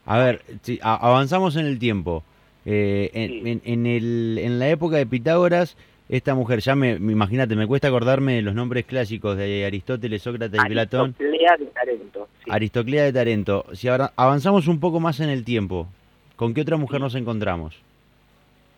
A 0.05 0.17
ver, 0.17 0.41
si, 0.61 0.79
avanzamos 0.81 1.55
en 1.55 1.65
el 1.65 1.79
tiempo. 1.79 2.23
Eh, 2.65 3.09
en, 3.13 3.85
el, 3.87 4.37
en 4.37 4.59
la 4.59 4.69
época 4.69 4.97
de 4.97 5.05
Pitágoras, 5.05 5.77
esta 6.09 6.35
mujer, 6.35 6.59
ya 6.59 6.75
me, 6.75 6.91
imagínate, 6.91 7.55
me 7.55 7.65
cuesta 7.65 7.87
acordarme 7.87 8.33
de 8.33 8.41
los 8.41 8.53
nombres 8.53 8.85
clásicos 8.85 9.37
de 9.37 9.65
Aristóteles, 9.65 10.21
Sócrates 10.21 10.59
y 10.63 10.69
Platón. 10.69 11.15
Aristoclea 11.17 11.57
de 11.57 11.65
Tarento. 11.67 12.27
Aristoclea 12.49 13.03
de 13.03 13.13
Tarento. 13.13 13.65
Si 13.73 13.87
ahora 13.87 14.11
avanzamos 14.15 14.67
un 14.67 14.79
poco 14.79 14.99
más 14.99 15.19
en 15.21 15.29
el 15.29 15.45
tiempo, 15.45 15.87
¿con 16.35 16.53
qué 16.53 16.61
otra 16.61 16.77
mujer 16.77 16.99
nos 16.99 17.15
encontramos? 17.15 17.81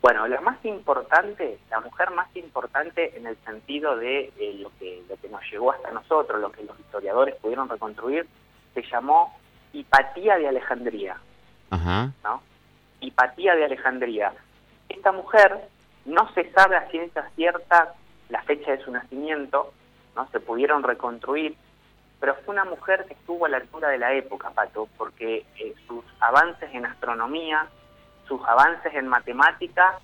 Bueno, 0.04 0.28
la 0.28 0.42
más 0.42 0.58
importante, 0.66 1.60
la 1.72 1.80
mujer 1.80 2.12
más 2.12 2.28
importante 2.36 3.18
en 3.18 3.26
el 3.26 3.38
sentido 3.46 3.96
de 3.96 4.34
lo, 4.60 4.70
que, 4.78 5.02
lo 5.08 5.16
que 5.16 5.30
nos 5.30 5.42
llegó 5.50 5.72
hasta 5.72 5.92
nosotros, 5.92 6.42
lo 6.42 6.52
que 6.52 6.62
los 6.62 6.78
historiadores 6.78 7.36
pudieron 7.36 7.70
reconstruir, 7.70 8.28
se 8.74 8.84
llamó 8.84 9.34
Hipatía 9.72 10.36
de 10.36 10.50
Alejandría. 10.50 11.16
Ajá. 11.70 12.12
¿no? 12.22 12.44
Hipatía 13.00 13.56
de 13.56 13.64
Alejandría. 13.64 14.34
Esta 14.90 15.14
mujer 15.14 15.70
no 16.04 16.30
se 16.34 16.52
sabe 16.52 16.76
a 16.76 16.90
ciencia 16.90 17.32
cierta 17.38 17.94
la 18.28 18.44
fecha 18.44 18.72
de 18.72 18.84
su 18.84 18.92
nacimiento, 18.92 19.72
no 20.18 20.28
se 20.34 20.42
pudieron 20.42 20.84
reconstruir, 20.84 21.56
pero 22.20 22.36
fue 22.44 22.54
una 22.54 22.66
mujer 22.66 23.06
que 23.06 23.14
estuvo 23.14 23.46
a 23.46 23.50
la 23.50 23.56
altura 23.56 23.88
de 23.88 24.00
la 24.00 24.14
época, 24.14 24.50
Pato, 24.50 24.90
porque 24.98 25.46
eh, 25.58 25.74
sus 25.88 26.04
avances 26.20 26.70
en 26.74 26.86
astronomía, 26.86 27.70
sus 28.38 28.48
avances 28.48 28.94
en 28.96 29.08
matemática 29.08 30.00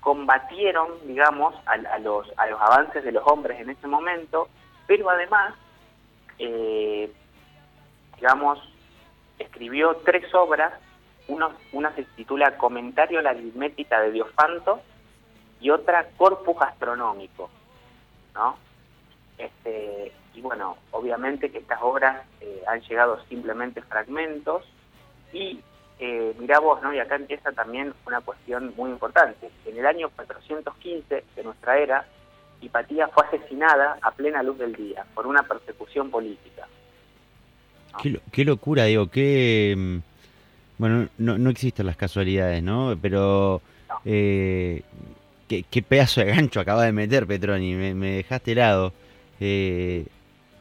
combatieron, 0.00 0.88
digamos, 1.06 1.54
a, 1.66 1.98
los, 1.98 2.26
a 2.36 2.46
los 2.46 2.60
avances 2.60 3.02
de 3.04 3.12
los 3.12 3.26
hombres 3.26 3.60
en 3.60 3.70
ese 3.70 3.86
momento, 3.86 4.48
pero 4.86 5.08
además, 5.10 5.54
eh, 6.38 7.10
digamos, 8.16 8.58
escribió 9.38 9.96
tres 10.04 10.32
obras, 10.34 10.74
una 11.26 11.94
se 11.94 12.04
titula 12.16 12.58
Comentario 12.58 13.18
a 13.18 13.22
la 13.22 13.30
aritmética 13.30 14.00
de 14.00 14.12
Diofanto, 14.12 14.82
y 15.60 15.70
otra 15.70 16.10
corpus 16.18 16.56
astronómico, 16.60 17.48
¿no? 18.34 18.56
Este, 19.38 20.12
y 20.34 20.40
bueno, 20.42 20.76
obviamente 20.90 21.50
que 21.50 21.58
estas 21.58 21.80
obras 21.80 22.26
eh, 22.42 22.62
han 22.68 22.82
llegado 22.82 23.24
simplemente 23.24 23.80
fragmentos 23.80 24.64
y 25.32 25.60
eh, 25.98 26.34
mirá 26.38 26.58
vos, 26.58 26.82
¿no? 26.82 26.92
Y 26.92 26.98
acá 26.98 27.16
empieza 27.16 27.52
también 27.52 27.94
una 28.06 28.20
cuestión 28.20 28.72
muy 28.76 28.90
importante. 28.90 29.50
En 29.64 29.78
el 29.78 29.86
año 29.86 30.10
415 30.10 31.24
de 31.36 31.44
nuestra 31.44 31.78
era, 31.78 32.04
Hipatía 32.60 33.08
fue 33.08 33.24
asesinada 33.26 33.98
a 34.02 34.10
plena 34.10 34.42
luz 34.42 34.58
del 34.58 34.74
día 34.74 35.04
por 35.14 35.26
una 35.26 35.42
persecución 35.42 36.10
política. 36.10 36.66
Qué, 38.32 38.44
locura, 38.44 38.84
digo, 38.84 39.08
qué... 39.08 39.74
Mm, 39.76 39.98
bueno, 40.78 41.08
no, 41.18 41.38
no 41.38 41.50
existen 41.50 41.86
las 41.86 41.96
casualidades, 41.96 42.60
¿no? 42.62 42.98
Pero 43.00 43.62
eh, 44.04 44.82
qué, 45.48 45.82
pedazo 45.82 46.20
de 46.20 46.26
gancho 46.26 46.60
acaba 46.60 46.84
de 46.84 46.92
meter 46.92 47.26
Petroni, 47.26 47.74
me, 47.74 48.16
dejaste 48.16 48.52
helado. 48.52 48.92
Eh, 49.40 50.06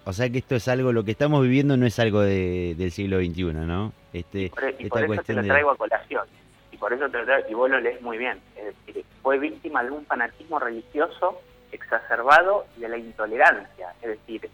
o 0.05 0.13
sea 0.13 0.29
que 0.29 0.39
esto 0.39 0.55
es 0.55 0.67
algo, 0.67 0.91
lo 0.91 1.03
que 1.03 1.11
estamos 1.11 1.41
viviendo 1.43 1.77
no 1.77 1.85
es 1.85 1.97
algo 1.99 2.21
del 2.21 2.91
siglo 2.91 3.19
XXI, 3.19 3.43
¿no? 3.53 3.93
Este, 4.11 4.51
y 4.79 4.89
por, 4.89 5.03
eso 5.03 5.23
te 5.23 5.33
lo 5.33 5.43
traigo 5.43 5.71
a 5.71 5.77
colación, 5.77 6.27
y 6.71 6.77
por 6.77 6.93
eso 6.93 7.09
te 7.09 7.17
lo 7.17 7.25
traigo, 7.25 7.49
y 7.49 7.53
vos 7.53 7.69
lo 7.69 7.79
lees 7.79 8.01
muy 8.01 8.17
bien. 8.17 8.39
Es 8.55 8.65
decir, 8.85 9.05
fue 9.21 9.39
víctima 9.39 9.83
de 9.83 9.91
un 9.91 10.05
fanatismo 10.05 10.59
religioso 10.59 11.41
exacerbado 11.71 12.65
y 12.77 12.81
de 12.81 12.89
la 12.89 12.97
intolerancia. 12.97 13.93
Es 14.01 14.09
decir, 14.09 14.49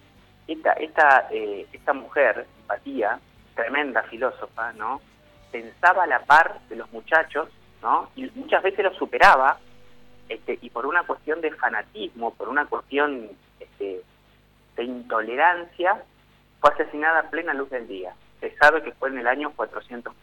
esta, 0.47 0.73
esta, 0.73 1.27
eh, 1.31 1.67
esta 1.71 1.93
mujer, 1.93 2.45
Empatía, 2.61 3.19
tremenda 3.55 4.03
filósofa, 4.03 4.73
¿no? 4.73 5.01
Pensaba 5.51 6.03
a 6.03 6.07
la 6.07 6.19
par 6.19 6.59
de 6.69 6.75
los 6.75 6.91
muchachos, 6.91 7.49
¿no? 7.81 8.09
Y 8.15 8.29
muchas 8.35 8.63
veces 8.63 8.85
los 8.85 8.95
superaba 8.95 9.59
este, 10.29 10.59
y 10.61 10.69
por 10.69 10.85
una 10.85 11.03
cuestión 11.03 11.41
de 11.41 11.51
fanatismo, 11.51 12.33
por 12.35 12.49
una 12.49 12.65
cuestión 12.67 13.29
este, 13.59 14.01
de 14.79 14.85
intolerancia, 14.85 16.01
fue 16.61 16.71
asesinada 16.71 17.19
a 17.19 17.29
plena 17.29 17.53
luz 17.53 17.69
del 17.69 17.87
día. 17.87 18.13
Se 18.39 18.55
sabe 18.55 18.81
que 18.81 18.93
fue 18.93 19.09
en 19.09 19.19
el 19.19 19.27
año 19.27 19.51
400. 19.55 20.13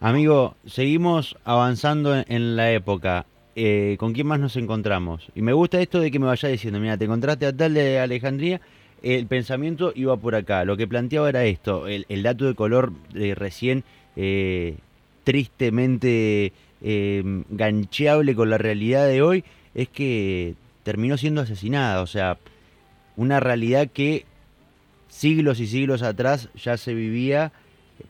Amigo, 0.00 0.56
seguimos 0.66 1.36
avanzando 1.44 2.14
en 2.26 2.56
la 2.56 2.72
época. 2.72 3.26
Eh, 3.54 3.96
¿Con 3.98 4.12
quién 4.12 4.26
más 4.26 4.40
nos 4.40 4.56
encontramos? 4.56 5.28
Y 5.34 5.42
me 5.42 5.52
gusta 5.52 5.80
esto 5.80 6.00
de 6.00 6.10
que 6.10 6.18
me 6.18 6.26
vaya 6.26 6.48
diciendo, 6.48 6.80
mira, 6.80 6.96
te 6.96 7.04
encontraste 7.04 7.46
a 7.46 7.56
tal 7.56 7.74
de 7.74 8.00
Alejandría, 8.00 8.60
el 9.02 9.26
pensamiento 9.26 9.92
iba 9.94 10.16
por 10.16 10.34
acá. 10.34 10.64
Lo 10.64 10.76
que 10.76 10.88
planteaba 10.88 11.28
era 11.28 11.44
esto, 11.44 11.86
el, 11.86 12.22
dato 12.22 12.46
de 12.46 12.54
color 12.54 12.92
de 13.12 13.34
recién 13.34 13.84
eh, 14.16 14.76
tristemente 15.24 16.52
eh, 16.82 17.22
gancheable 17.50 18.34
con 18.34 18.50
la 18.50 18.58
realidad 18.58 19.06
de 19.06 19.22
hoy 19.22 19.44
es 19.74 19.88
que 19.88 20.54
terminó 20.82 21.16
siendo 21.16 21.42
asesinada. 21.42 22.02
O 22.02 22.06
sea, 22.06 22.38
una 23.20 23.38
realidad 23.38 23.88
que 23.92 24.24
siglos 25.08 25.60
y 25.60 25.66
siglos 25.66 26.02
atrás 26.02 26.48
ya 26.54 26.78
se 26.78 26.94
vivía 26.94 27.52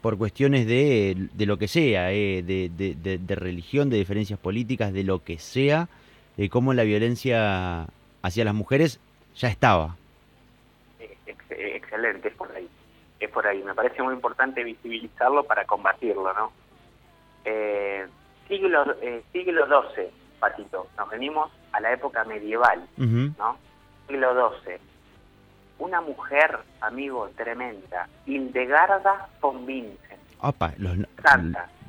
por 0.00 0.17
cuestiones 0.17 0.69
de, 0.69 1.29
de 1.35 1.47
lo 1.47 1.57
que 1.57 1.67
sea, 1.67 2.12
eh, 2.12 2.45
de, 2.45 2.71
de, 2.71 3.35
religión, 3.35 3.90
de 3.90 3.97
diferencias 3.97 4.38
políticas, 4.38 4.93
de 4.93 5.02
lo 5.02 5.25
que 5.25 5.38
sea, 5.38 5.88
eh, 6.38 6.49
cómo 6.49 6.75
la 6.75 6.85
violencia 6.85 7.88
hacia 8.23 8.45
las 8.45 8.55
mujeres 8.55 9.00
ya 9.35 9.49
estaba. 9.49 9.97
Excelente, 11.50 12.29
es 12.29 12.35
por 12.35 12.52
ahí. 12.52 12.69
Es 13.19 13.31
por 13.31 13.45
ahí. 13.49 13.64
Me 13.64 13.75
parece 13.75 14.00
muy 14.05 14.14
importante 14.14 14.62
visibilizarlo 14.62 15.43
para 15.43 15.64
combatirlo, 15.64 16.33
¿no? 16.35 16.52
Eh, 17.45 18.07
siglo, 18.47 18.95
eh, 19.02 19.25
siglo 19.33 19.67
XII, 19.67 20.05
Patito, 20.38 20.87
nos 20.97 21.11
venimos 21.11 21.50
a 21.73 21.81
la 21.81 21.93
época 21.93 22.23
medieval, 22.23 22.87
¿no? 22.97 23.59
Siglo 24.07 24.52
XII. 24.64 24.89
Una 25.80 26.00
mujer, 26.00 26.58
amigo, 26.80 27.28
tremenda, 27.37 28.08
Hildegarda 28.26 29.28
von 29.40 29.66
Vincent. 29.66 30.20
Opa, 30.40 30.72
los, 30.78 30.96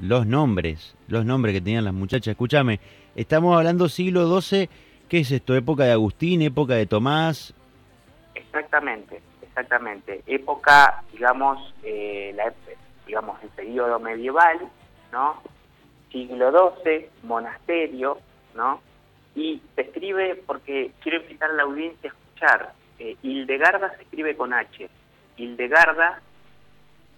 los 0.01 0.25
nombres, 0.25 0.95
los 1.07 1.25
nombres 1.25 1.53
que 1.53 1.61
tenían 1.61 1.83
las 1.83 1.93
muchachas. 1.93 2.31
Escúchame, 2.31 2.79
estamos 3.15 3.55
hablando 3.55 3.87
siglo 3.89 4.41
XII, 4.41 4.69
¿qué 5.07 5.19
es 5.19 5.31
esto? 5.31 5.55
¿Época 5.55 5.83
de 5.83 5.91
Agustín, 5.91 6.41
época 6.41 6.73
de 6.73 6.85
Tomás? 6.85 7.53
Exactamente, 8.33 9.21
exactamente. 9.41 10.23
Época, 10.25 11.03
digamos, 11.11 11.73
eh, 11.83 12.33
la, 12.35 12.51
digamos, 13.05 13.43
el 13.43 13.49
periodo 13.49 13.99
medieval, 13.99 14.57
¿no? 15.11 15.41
siglo 16.11 16.73
XII, 16.83 17.09
monasterio, 17.23 18.19
¿no? 18.55 18.81
Y 19.35 19.61
se 19.75 19.81
escribe, 19.81 20.41
porque 20.45 20.91
quiero 21.01 21.21
invitar 21.21 21.51
a 21.51 21.53
la 21.53 21.63
audiencia 21.63 22.09
a 22.09 22.13
escuchar, 22.13 22.73
eh, 23.01 23.17
Hildegarda 23.23 23.95
se 23.95 24.03
escribe 24.03 24.35
con 24.35 24.53
H, 24.53 24.87
Hildegarda, 25.35 26.21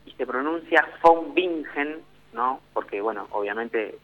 y 0.05 0.11
se 0.11 0.25
pronuncia 0.25 0.87
von 1.01 1.33
Bingen, 1.33 1.99
¿no? 2.31 2.61
Porque, 2.73 3.01
bueno, 3.01 3.27
obviamente 3.31 3.97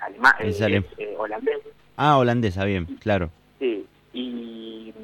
alemán, 0.00 0.34
es, 0.38 0.60
eh, 0.60 1.14
holandés. 1.18 1.58
Ah, 1.96 2.16
holandesa, 2.16 2.64
bien, 2.64 2.86
claro. 3.00 3.30
Sí, 3.58 3.86
y 4.14 4.94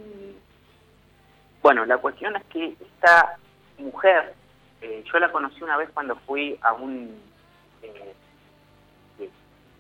bueno, 1.63 1.85
la 1.85 1.99
cuestión 1.99 2.35
es 2.37 2.45
que 2.45 2.75
esta 2.81 3.37
mujer, 3.77 4.35
eh, 4.81 5.05
yo 5.13 5.19
la 5.19 5.31
conocí 5.31 5.63
una 5.63 5.77
vez 5.77 5.91
cuando 5.93 6.17
fui 6.27 6.59
a 6.63 6.73
un 6.73 7.23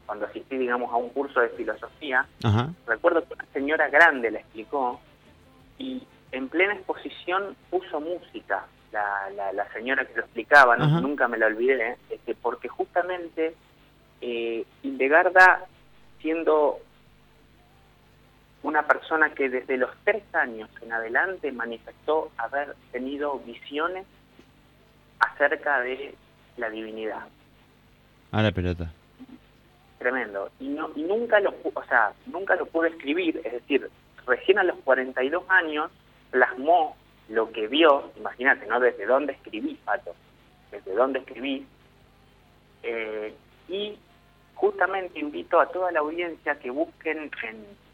cuando 0.04 0.26
asistí, 0.26 0.58
digamos, 0.58 0.92
a 0.92 0.96
un 0.96 1.08
curso 1.08 1.40
de 1.40 1.48
filosofía, 1.48 2.26
recuerdo 2.86 3.26
que 3.26 3.32
una 3.32 3.46
señora 3.54 3.88
grande 3.88 4.30
la 4.30 4.40
explicó 4.40 5.00
y 5.78 6.02
en 6.32 6.48
plena 6.48 6.74
exposición 6.74 7.56
puso 7.70 8.00
música, 8.00 8.66
la, 8.92 9.52
la, 9.52 9.72
señora 9.72 10.04
que 10.04 10.14
lo 10.14 10.22
explicaba, 10.22 10.76
nunca 10.76 11.26
me 11.26 11.36
la 11.36 11.46
olvidé, 11.46 11.96
este, 12.10 12.34
porque 12.34 12.68
justamente 12.68 13.54
eh, 14.20 14.64
Hildegarda, 14.82 15.66
siendo 16.20 16.78
una 18.62 18.86
persona 18.86 19.34
que 19.34 19.48
desde 19.48 19.76
los 19.76 19.90
tres 20.04 20.22
años 20.32 20.70
en 20.80 20.92
adelante 20.92 21.50
manifestó 21.50 22.30
haber 22.36 22.76
tenido 22.92 23.38
visiones 23.40 24.06
acerca 25.18 25.80
de 25.80 26.14
la 26.56 26.70
divinidad. 26.70 27.26
A 28.30 28.42
la 28.42 28.52
pelota 28.52 28.90
tremendo. 30.04 30.50
Y, 30.60 30.68
no, 30.68 30.90
y 30.94 31.02
nunca, 31.02 31.40
lo, 31.40 31.54
o 31.72 31.84
sea, 31.84 32.12
nunca 32.26 32.54
lo 32.56 32.66
pude 32.66 32.88
escribir, 32.90 33.40
es 33.42 33.52
decir, 33.54 33.88
recién 34.26 34.58
a 34.58 34.64
los 34.64 34.76
42 34.78 35.44
años 35.48 35.90
plasmó 36.30 36.96
lo 37.28 37.50
que 37.52 37.68
vio, 37.68 38.10
imagínate, 38.16 38.66
¿no? 38.66 38.80
Desde 38.80 39.06
dónde 39.06 39.32
escribí, 39.32 39.74
Pato, 39.84 40.14
desde 40.70 40.94
dónde 40.94 41.20
escribí. 41.20 41.66
Eh, 42.82 43.34
y 43.68 43.98
justamente 44.54 45.18
invito 45.18 45.58
a 45.58 45.68
toda 45.68 45.90
la 45.90 46.00
audiencia 46.00 46.58
que 46.58 46.70
busquen 46.70 47.30
en, 47.42 47.84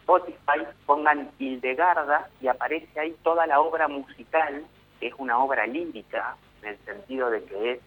Spotify, 0.00 0.66
pongan 0.86 1.30
Hildegarda 1.38 2.30
y 2.40 2.46
aparece 2.48 2.98
ahí 2.98 3.14
toda 3.22 3.46
la 3.46 3.60
obra 3.60 3.88
musical, 3.88 4.64
que 4.98 5.08
es 5.08 5.14
una 5.18 5.38
obra 5.38 5.66
lírica, 5.66 6.34
en 6.62 6.70
el 6.70 6.78
sentido 6.86 7.28
de 7.28 7.44
que 7.44 7.72
es 7.72 7.80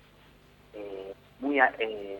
eh, 0.75 1.15
muy, 1.39 1.59
eh, 1.59 2.19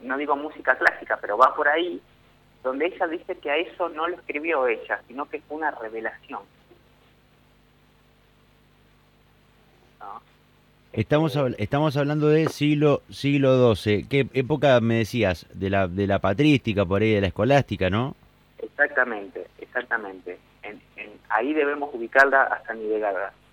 no 0.00 0.16
digo 0.16 0.36
música 0.36 0.78
clásica, 0.78 1.18
pero 1.20 1.36
va 1.36 1.56
por 1.56 1.66
ahí, 1.66 2.00
donde 2.64 2.86
ella 2.86 3.06
dice 3.06 3.36
que 3.36 3.50
a 3.50 3.56
eso 3.58 3.88
no 3.90 4.08
lo 4.08 4.16
escribió 4.16 4.66
ella, 4.66 5.00
sino 5.06 5.26
que 5.26 5.40
fue 5.42 5.58
una 5.58 5.70
revelación. 5.70 6.40
Estamos, 10.92 11.36
estamos 11.58 11.96
hablando 11.96 12.28
de 12.28 12.48
siglo 12.48 13.02
siglo 13.10 13.74
XII. 13.74 14.06
¿Qué 14.08 14.28
época 14.32 14.80
me 14.80 14.96
decías? 14.96 15.46
De 15.52 15.68
la, 15.68 15.88
de 15.88 16.06
la 16.06 16.20
patrística, 16.20 16.86
por 16.86 17.02
ahí, 17.02 17.12
de 17.12 17.20
la 17.20 17.26
escolástica, 17.26 17.90
¿no? 17.90 18.14
Exactamente, 18.58 19.46
exactamente. 19.58 20.38
En, 20.62 20.80
ahí 21.28 21.52
debemos 21.52 21.90
ubicarla 21.92 22.44
a 22.44 22.64
San 22.64 22.78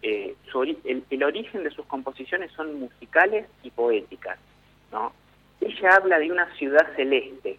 Eh, 0.04 0.36
el, 0.84 1.04
el, 1.10 1.24
origen 1.24 1.64
de 1.64 1.72
sus 1.72 1.86
composiciones 1.88 2.52
son 2.52 2.80
musicales 2.80 3.48
y 3.64 3.72
poéticas, 3.72 4.38
¿no? 4.92 5.12
Ella 5.60 5.96
habla 5.96 6.20
de 6.20 6.32
una 6.32 6.46
ciudad 6.56 6.88
celeste, 6.96 7.58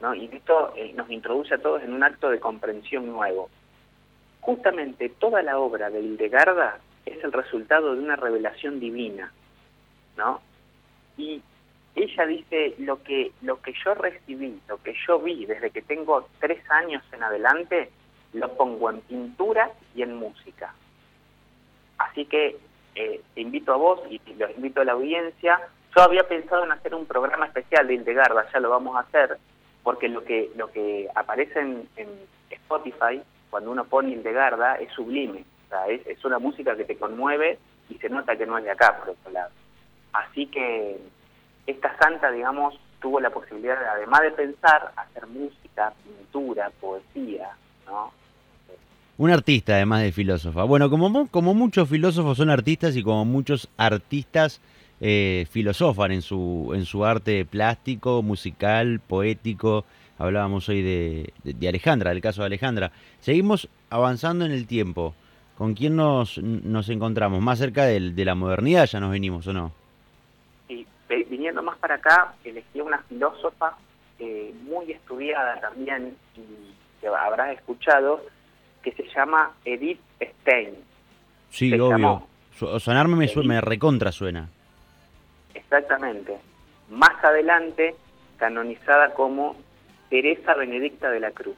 ¿no? 0.00 0.14
Y 0.14 0.28
esto 0.32 0.72
eh, 0.76 0.92
nos 0.94 1.10
introduce 1.10 1.54
a 1.54 1.58
todos 1.58 1.82
en 1.82 1.92
un 1.92 2.02
acto 2.02 2.30
de 2.30 2.40
comprensión 2.40 3.06
nuevo. 3.06 3.48
Justamente 4.40 5.08
toda 5.08 5.42
la 5.42 5.58
obra 5.58 5.90
de 5.90 6.00
Hildegarda 6.00 6.78
es 7.04 7.22
el 7.24 7.32
resultado 7.32 7.94
de 7.94 8.02
una 8.02 8.16
revelación 8.16 8.80
divina, 8.80 9.32
¿no? 10.16 10.40
Y 11.16 11.42
ella 11.94 12.26
dice, 12.26 12.74
lo 12.78 13.02
que, 13.02 13.32
lo 13.40 13.60
que 13.62 13.72
yo 13.84 13.94
recibí, 13.94 14.60
lo 14.68 14.82
que 14.82 14.94
yo 15.06 15.18
vi 15.18 15.46
desde 15.46 15.70
que 15.70 15.82
tengo 15.82 16.28
tres 16.40 16.62
años 16.70 17.02
en 17.12 17.22
adelante, 17.22 17.90
lo 18.34 18.52
pongo 18.54 18.90
en 18.90 19.00
pintura 19.00 19.70
y 19.94 20.02
en 20.02 20.14
música. 20.14 20.74
Así 21.96 22.26
que 22.26 22.58
eh, 22.94 23.20
te 23.34 23.40
invito 23.40 23.72
a 23.72 23.76
vos 23.76 24.00
y 24.10 24.20
los 24.34 24.50
invito 24.50 24.82
a 24.82 24.84
la 24.84 24.92
audiencia. 24.92 25.58
Yo 25.96 26.02
había 26.02 26.28
pensado 26.28 26.64
en 26.64 26.72
hacer 26.72 26.94
un 26.94 27.06
programa 27.06 27.46
especial 27.46 27.86
de 27.86 27.94
Hildegarda, 27.94 28.46
ya 28.52 28.60
lo 28.60 28.68
vamos 28.68 28.96
a 28.96 29.00
hacer, 29.00 29.38
porque 29.86 30.08
lo 30.08 30.24
que, 30.24 30.50
lo 30.56 30.72
que 30.72 31.08
aparece 31.14 31.60
en, 31.60 31.86
Spotify, 32.50 33.22
cuando 33.50 33.70
uno 33.70 33.84
pone 33.84 34.10
Hildegarda, 34.10 34.74
es 34.74 34.90
sublime 34.92 35.44
es, 35.88 36.24
una 36.24 36.40
música 36.40 36.76
que 36.76 36.82
te 36.82 36.96
conmueve 36.96 37.60
y 37.88 37.94
se 37.94 38.08
nota 38.08 38.36
que 38.36 38.46
no 38.46 38.58
es 38.58 38.64
de 38.64 38.72
acá, 38.72 38.98
por 38.98 39.10
otro 39.10 39.30
lado. 39.30 39.50
Así 40.12 40.46
que 40.46 40.98
esta 41.68 41.96
santa, 41.98 42.32
digamos, 42.32 42.74
tuvo 43.00 43.20
la 43.20 43.30
posibilidad, 43.30 43.78
de, 43.78 43.86
además 43.86 44.22
de 44.22 44.32
pensar, 44.32 44.90
hacer 44.96 45.28
música, 45.28 45.92
pintura, 46.02 46.72
poesía, 46.80 47.50
¿no? 47.86 48.12
Un 49.18 49.30
artista, 49.30 49.74
además 49.74 50.02
de 50.02 50.10
filósofa. 50.10 50.64
Bueno, 50.64 50.90
como, 50.90 51.28
como 51.28 51.54
muchos 51.54 51.88
filósofos 51.88 52.38
son 52.38 52.50
artistas 52.50 52.96
y 52.96 53.04
como 53.04 53.24
muchos 53.24 53.70
artistas 53.76 54.60
eh, 55.00 55.46
filosofan 55.50 56.12
en 56.12 56.22
su, 56.22 56.72
en 56.74 56.84
su 56.84 57.04
arte 57.04 57.44
plástico, 57.44 58.22
musical, 58.22 59.00
poético. 59.00 59.84
Hablábamos 60.18 60.68
hoy 60.68 60.82
de, 60.82 61.32
de 61.44 61.68
Alejandra, 61.68 62.10
del 62.10 62.22
caso 62.22 62.42
de 62.42 62.46
Alejandra. 62.46 62.90
Seguimos 63.20 63.68
avanzando 63.90 64.44
en 64.44 64.52
el 64.52 64.66
tiempo. 64.66 65.14
¿Con 65.58 65.74
quién 65.74 65.96
nos, 65.96 66.38
nos 66.38 66.88
encontramos? 66.90 67.40
¿Más 67.40 67.58
cerca 67.58 67.84
de, 67.84 68.12
de 68.12 68.24
la 68.24 68.34
modernidad 68.34 68.86
ya 68.86 69.00
nos 69.00 69.10
venimos 69.10 69.46
o 69.46 69.52
no? 69.52 69.72
Sí, 70.68 70.86
viniendo 71.30 71.62
más 71.62 71.78
para 71.78 71.94
acá, 71.94 72.34
elegí 72.44 72.80
una 72.80 72.98
filósofa 73.08 73.76
eh, 74.18 74.54
muy 74.64 74.92
estudiada 74.92 75.60
también 75.60 76.14
y 76.36 77.00
que 77.00 77.08
habrás 77.08 77.56
escuchado, 77.56 78.22
que 78.82 78.92
se 78.92 79.04
llama 79.14 79.52
Edith 79.64 80.00
Stein. 80.20 80.74
Sí, 81.50 81.72
obvio. 81.78 82.26
Sonarme 82.78 83.16
me, 83.16 83.42
me 83.44 83.60
recontra 83.60 84.12
suena. 84.12 84.48
Exactamente. 85.56 86.38
Más 86.90 87.24
adelante, 87.24 87.94
canonizada 88.36 89.14
como 89.14 89.56
Teresa 90.10 90.54
Benedicta 90.54 91.10
de 91.10 91.20
la 91.20 91.30
Cruz. 91.30 91.56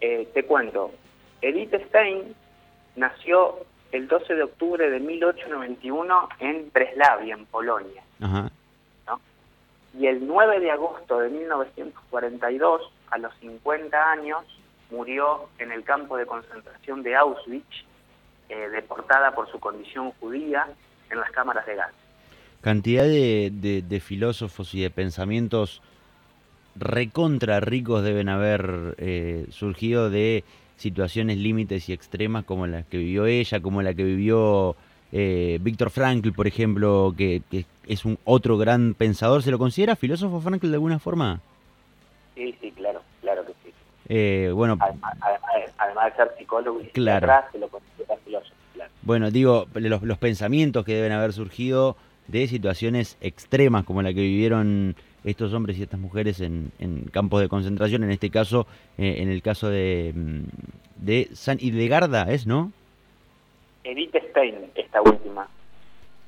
Eh, 0.00 0.28
te 0.34 0.44
cuento, 0.44 0.92
Edith 1.40 1.74
Stein 1.88 2.34
nació 2.96 3.56
el 3.92 4.08
12 4.08 4.34
de 4.34 4.42
octubre 4.42 4.90
de 4.90 5.00
1891 5.00 6.28
en 6.38 6.70
Breslavia, 6.72 7.34
en 7.34 7.46
Polonia. 7.46 8.02
Y 9.98 10.06
el 10.06 10.26
9 10.26 10.60
de 10.60 10.70
agosto 10.70 11.20
de 11.20 11.30
1942, 11.30 12.92
a 13.10 13.18
los 13.18 13.34
50 13.36 14.10
años, 14.10 14.44
murió 14.90 15.48
en 15.58 15.72
el 15.72 15.82
campo 15.84 16.18
de 16.18 16.26
concentración 16.26 17.02
de 17.02 17.16
Auschwitz, 17.16 17.85
eh, 18.48 18.68
deportada 18.70 19.34
por 19.34 19.50
su 19.50 19.58
condición 19.58 20.12
judía 20.20 20.66
en 21.10 21.20
las 21.20 21.30
cámaras 21.30 21.66
de 21.66 21.76
gas. 21.76 21.90
Cantidad 22.60 23.04
de 23.04 24.00
filósofos 24.04 24.74
y 24.74 24.80
de 24.80 24.90
pensamientos 24.90 25.82
recontra 26.78 27.60
ricos 27.60 28.02
deben 28.02 28.28
haber 28.28 28.94
eh, 28.98 29.46
surgido 29.50 30.10
de 30.10 30.44
situaciones 30.76 31.38
límites 31.38 31.88
y 31.88 31.92
extremas 31.92 32.44
como 32.44 32.66
las 32.66 32.86
que 32.86 32.98
vivió 32.98 33.26
ella, 33.26 33.60
como 33.60 33.82
la 33.82 33.94
que 33.94 34.04
vivió 34.04 34.76
eh, 35.12 35.58
Víctor 35.62 35.90
Frankl, 35.90 36.32
por 36.32 36.46
ejemplo, 36.46 37.14
que, 37.16 37.42
es 37.86 38.04
un 38.04 38.18
otro 38.24 38.58
gran 38.58 38.94
pensador. 38.94 39.42
¿Se 39.42 39.50
lo 39.50 39.58
considera 39.58 39.96
filósofo 39.96 40.40
Frankl 40.40 40.68
de 40.68 40.74
alguna 40.74 40.98
forma? 40.98 41.40
Sí, 42.34 42.54
sí, 42.60 42.70
claro. 42.72 42.85
Eh, 44.08 44.50
bueno, 44.54 44.78
además, 44.80 46.04
de 46.06 46.16
ser 46.16 46.32
psicólogo 46.38 46.80
y 46.80 46.86
claro. 46.86 47.28
se 47.50 47.58
lo 47.58 47.68
considera 47.68 48.16
filósofo, 48.24 48.54
claro. 48.74 48.90
Bueno, 49.02 49.30
digo, 49.30 49.66
los, 49.74 50.02
los 50.02 50.18
pensamientos 50.18 50.84
que 50.84 50.94
deben 50.94 51.12
haber 51.12 51.32
surgido 51.32 51.96
de 52.28 52.46
situaciones 52.48 53.16
extremas 53.20 53.84
como 53.84 54.02
la 54.02 54.12
que 54.12 54.20
vivieron 54.20 54.96
estos 55.24 55.52
hombres 55.52 55.76
y 55.78 55.82
estas 55.82 55.98
mujeres 55.98 56.40
en, 56.40 56.70
campos 57.10 57.40
de 57.40 57.48
concentración, 57.48 58.04
en 58.04 58.10
este 58.10 58.30
caso, 58.30 58.66
eh, 58.96 59.16
en 59.18 59.28
el 59.28 59.42
caso 59.42 59.68
de, 59.68 60.12
mm, 60.14 61.04
de 61.04 61.28
San 61.32 61.58
Hildegarda, 61.60 62.30
¿es, 62.32 62.46
no? 62.46 62.72
Edith 63.82 64.14
Stein, 64.30 64.54
esta 64.74 65.02
última. 65.02 65.48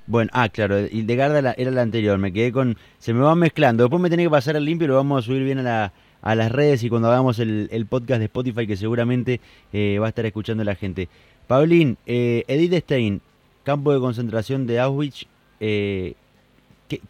Bueno, 0.07 0.31
ah, 0.33 0.49
claro, 0.49 0.81
Hildegarda 0.81 1.55
era 1.57 1.71
la 1.71 1.83
anterior, 1.83 2.19
me 2.19 2.33
quedé 2.33 2.51
con... 2.51 2.77
Se 2.99 3.13
me 3.13 3.21
va 3.21 3.35
mezclando, 3.35 3.85
después 3.85 4.01
me 4.03 4.11
tenía 4.11 4.27
que 4.27 4.31
pasar 4.31 4.57
el 4.57 4.65
limpio 4.65 4.87
y 4.87 4.89
lo 4.89 4.97
vamos 4.97 5.23
a 5.23 5.27
subir 5.27 5.45
bien 5.45 5.59
a, 5.59 5.63
la, 5.63 5.93
a 6.23 6.35
las 6.35 6.51
redes 6.53 6.83
y 6.83 6.89
cuando 6.89 7.09
hagamos 7.09 7.39
el, 7.39 7.87
podcast 7.89 8.19
de 8.19 8.27
Spotify 8.27 8.67
que 8.67 8.77
seguramente 8.77 9.41
eh, 9.73 9.99
va 10.01 10.07
a 10.07 10.09
estar 10.09 10.27
escuchando 10.27 10.65
la 10.65 10.75
gente. 10.75 11.09
Paulín, 11.47 11.97
eh, 12.07 12.45
Edith 12.49 12.83
Stein, 12.83 13.21
campo 13.65 13.93
de 13.93 14.01
concentración 14.01 14.67
de 14.67 14.81
Auschwitz, 14.81 15.27
eh, 15.61 16.15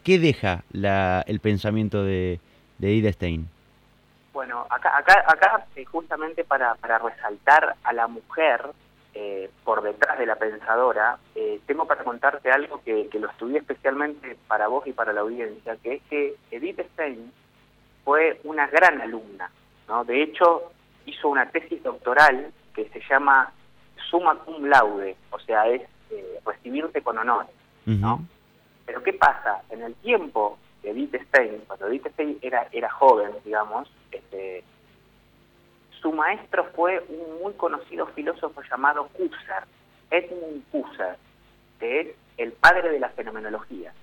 ¿Qué, 0.03 0.19
deja 0.19 0.63
la, 0.73 1.23
el 1.25 1.39
pensamiento 1.39 2.03
de, 2.03 2.41
de 2.79 2.91
Ida 2.91 3.13
Stein? 3.13 3.47
Bueno, 4.33 4.65
acá, 4.69 4.97
acá, 4.97 5.23
acá 5.25 5.65
eh, 5.75 5.85
justamente 5.85 6.43
para, 6.43 6.75
para 6.75 6.99
resaltar 6.99 7.75
a 7.81 7.93
la 7.93 8.07
mujer 8.07 8.61
eh, 9.13 9.49
por 9.63 9.81
detrás 9.81 10.19
de 10.19 10.25
la 10.25 10.35
pensadora, 10.35 11.17
tengo 11.65 11.85
para 11.85 12.03
contarte 12.03 12.51
algo 12.51 12.81
que, 12.83 13.07
que, 13.07 13.19
lo 13.19 13.29
estudié 13.29 13.59
especialmente 13.59 14.37
para 14.47 14.67
vos 14.67 14.85
y 14.85 14.91
para 14.91 15.13
la 15.13 15.21
audiencia, 15.21 15.77
que 15.77 15.93
es 15.93 16.01
que 16.09 16.35
Edith 16.51 16.81
Stein 16.93 17.31
fue 18.09 18.41
una 18.43 18.65
gran 18.65 18.99
alumna, 18.99 19.51
¿no? 19.87 20.03
De 20.03 20.23
hecho, 20.23 20.71
hizo 21.05 21.29
una 21.29 21.47
tesis 21.51 21.83
doctoral 21.83 22.51
que 22.73 22.89
se 22.89 23.01
llama 23.07 23.53
summa 24.09 24.33
cum 24.39 24.65
laude, 24.65 25.15
o 25.29 25.37
sea, 25.37 25.67
es 25.67 25.83
recibirte 26.43 27.03
con 27.03 27.19
honor, 27.19 27.45
¿no? 27.85 28.25
Pero 28.87 29.03
¿qué 29.03 29.13
pasa? 29.13 29.61
En 29.69 29.83
el 29.83 29.93
tiempo 29.93 30.57
de 30.81 30.89
Edith 30.89 31.21
Stein, 31.27 31.61
cuando 31.67 31.85
Edith 31.85 32.07
Stein 32.13 32.39
era, 32.41 32.67
era 32.71 32.89
joven, 32.89 33.29
digamos, 33.45 33.87
este, 34.09 34.63
su 36.01 36.11
maestro 36.11 36.63
fue 36.75 37.05
un 37.09 37.43
muy 37.43 37.53
conocido 37.53 38.07
filósofo 38.07 38.63
llamado 38.71 39.07
Husserl, 39.19 39.67
Edmund 40.09 40.63
Husserl, 40.71 41.15
que 41.79 41.99
es 41.99 42.07
el 42.37 42.53
padre 42.53 42.89
de 42.89 42.99
la 43.01 43.09
fenomenología. 43.09 43.93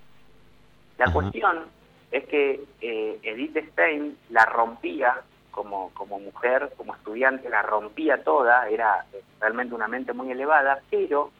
La 0.96 1.12
cuestión 1.12 1.64
es 2.10 2.24
que 2.26 2.64
eh, 2.80 3.18
Edith 3.22 3.56
Stein 3.72 4.16
la 4.30 4.44
rompía 4.44 5.22
como, 5.50 5.90
como 5.94 6.20
mujer, 6.20 6.72
como 6.76 6.94
estudiante, 6.94 7.48
la 7.48 7.62
rompía 7.62 8.22
toda, 8.22 8.68
era 8.68 9.06
realmente 9.40 9.74
una 9.74 9.88
mente 9.88 10.12
muy 10.12 10.30
elevada, 10.30 10.82
pero 10.90 11.30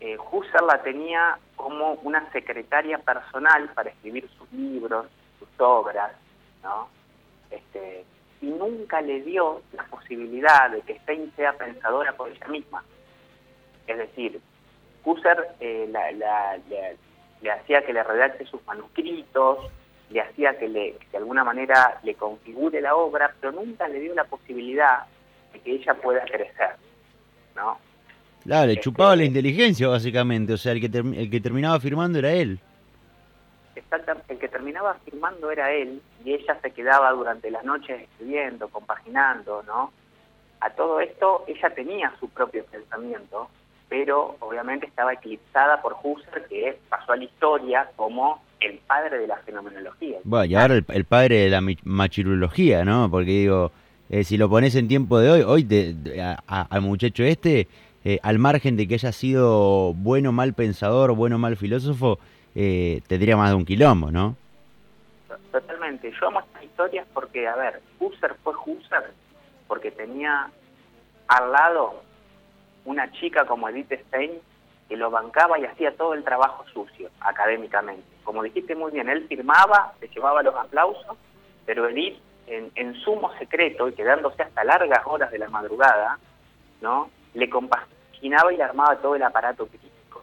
eh, 0.00 0.16
Husserl 0.30 0.66
la 0.66 0.82
tenía 0.82 1.38
como 1.56 1.94
una 2.02 2.30
secretaria 2.32 2.98
personal 2.98 3.68
para 3.74 3.90
escribir 3.90 4.28
sus 4.38 4.50
libros, 4.52 5.06
sus 5.38 5.48
obras, 5.58 6.12
¿no? 6.62 6.88
Este, 7.50 8.04
y 8.40 8.46
nunca 8.46 9.00
le 9.00 9.20
dio 9.22 9.62
la 9.72 9.84
posibilidad 9.84 10.70
de 10.70 10.80
que 10.82 10.98
Stein 11.00 11.32
sea 11.36 11.52
pensadora 11.54 12.12
por 12.12 12.28
ella 12.30 12.48
misma. 12.48 12.84
Es 13.86 13.98
decir, 13.98 14.40
Husserl 15.04 15.44
eh, 15.60 15.90
le 17.42 17.50
hacía 17.50 17.84
que 17.84 17.92
le 17.92 18.02
redacte 18.02 18.46
sus 18.46 18.64
manuscritos, 18.66 19.70
le 20.10 20.20
hacía 20.20 20.58
que, 20.58 20.68
le, 20.68 20.96
de 21.10 21.18
alguna 21.18 21.44
manera 21.44 22.00
le 22.02 22.14
configure 22.14 22.80
la 22.80 22.96
obra, 22.96 23.34
pero 23.40 23.52
nunca 23.52 23.88
le 23.88 24.00
dio 24.00 24.14
la 24.14 24.24
posibilidad 24.24 25.06
de 25.52 25.60
que 25.60 25.72
ella 25.72 25.94
pueda 25.94 26.24
crecer, 26.24 26.76
¿no? 27.54 27.78
Claro, 28.44 28.66
le 28.66 28.72
este, 28.72 28.84
chupaba 28.84 29.16
la 29.16 29.24
inteligencia 29.24 29.88
básicamente, 29.88 30.54
o 30.54 30.56
sea, 30.56 30.72
el 30.72 30.80
que, 30.80 30.98
el 30.98 31.30
que 31.30 31.40
terminaba 31.40 31.78
firmando 31.80 32.18
era 32.18 32.32
él. 32.32 32.58
Exactamente, 33.74 34.32
el 34.32 34.38
que 34.38 34.48
terminaba 34.48 34.94
firmando 35.04 35.50
era 35.50 35.70
él 35.72 36.00
y 36.24 36.32
ella 36.32 36.58
se 36.60 36.70
quedaba 36.70 37.10
durante 37.12 37.50
las 37.50 37.64
noches 37.64 38.02
escribiendo, 38.02 38.68
compaginando, 38.68 39.62
¿no? 39.64 39.92
A 40.60 40.70
todo 40.70 41.00
esto 41.00 41.44
ella 41.46 41.70
tenía 41.70 42.12
su 42.18 42.28
propio 42.30 42.64
pensamiento, 42.64 43.48
pero 43.88 44.36
obviamente 44.40 44.86
estaba 44.86 45.14
eclipsada 45.14 45.80
por 45.80 45.96
Husserl, 46.02 46.46
que 46.48 46.78
pasó 46.88 47.12
a 47.12 47.16
la 47.16 47.24
historia 47.24 47.90
como 47.96 48.42
el 48.60 48.78
padre 48.78 49.18
de 49.18 49.26
la 49.26 49.36
fenomenología. 49.38 50.18
Bueno, 50.24 50.44
y 50.44 50.54
ahora 50.54 50.74
el, 50.74 51.04
padre 51.04 51.36
de 51.36 51.50
la 51.50 51.62
machirología, 51.84 52.84
¿no? 52.84 53.10
Porque 53.10 53.30
digo, 53.30 53.72
eh, 54.10 54.24
si 54.24 54.36
lo 54.36 54.48
pones 54.48 54.74
en 54.74 54.88
tiempo 54.88 55.18
de 55.18 55.30
hoy, 55.30 55.42
hoy 55.42 55.96
al 56.46 56.82
muchacho 56.82 57.22
este, 57.24 57.68
eh, 58.04 58.18
al 58.22 58.38
margen 58.38 58.76
de 58.76 58.86
que 58.86 58.94
haya 58.94 59.12
sido 59.12 59.94
bueno 59.94 60.30
o 60.30 60.32
mal 60.32 60.54
pensador, 60.54 61.14
bueno 61.14 61.36
o 61.36 61.38
mal 61.38 61.56
filósofo, 61.56 62.18
eh, 62.54 63.00
tendría 63.06 63.36
más 63.36 63.50
de 63.50 63.56
un 63.56 63.64
quilombo, 63.64 64.10
¿no? 64.10 64.36
Totalmente. 65.52 66.12
Yo 66.20 66.26
amo 66.26 66.40
estas 66.40 66.64
historias 66.64 67.06
porque, 67.14 67.46
a 67.46 67.56
ver, 67.56 67.80
Husserl 68.00 68.34
fue 68.42 68.54
Husserl 68.54 69.12
porque 69.66 69.90
tenía 69.90 70.50
al 71.28 71.52
lado 71.52 72.02
una 72.88 73.10
chica 73.12 73.44
como 73.46 73.68
Edith 73.68 73.92
Stein 74.06 74.32
que 74.88 74.96
lo 74.96 75.10
bancaba 75.10 75.58
y 75.58 75.64
hacía 75.64 75.94
todo 75.96 76.14
el 76.14 76.24
trabajo 76.24 76.64
sucio 76.72 77.10
académicamente. 77.20 78.04
Como 78.24 78.42
dijiste 78.42 78.74
muy 78.74 78.90
bien, 78.90 79.08
él 79.08 79.26
firmaba, 79.28 79.92
se 80.00 80.08
llevaba 80.08 80.42
los 80.42 80.54
aplausos, 80.54 81.16
pero 81.66 81.88
Edith, 81.88 82.18
en, 82.46 82.70
en 82.74 82.94
sumo 82.94 83.30
secreto 83.38 83.88
y 83.88 83.92
quedándose 83.92 84.42
hasta 84.42 84.64
largas 84.64 85.02
horas 85.04 85.30
de 85.30 85.38
la 85.38 85.48
madrugada, 85.50 86.18
¿no? 86.80 87.10
le 87.34 87.48
compaginaba 87.48 88.52
y 88.52 88.56
le 88.56 88.64
armaba 88.64 88.96
todo 88.96 89.14
el 89.14 89.22
aparato 89.22 89.66
crítico. 89.66 90.22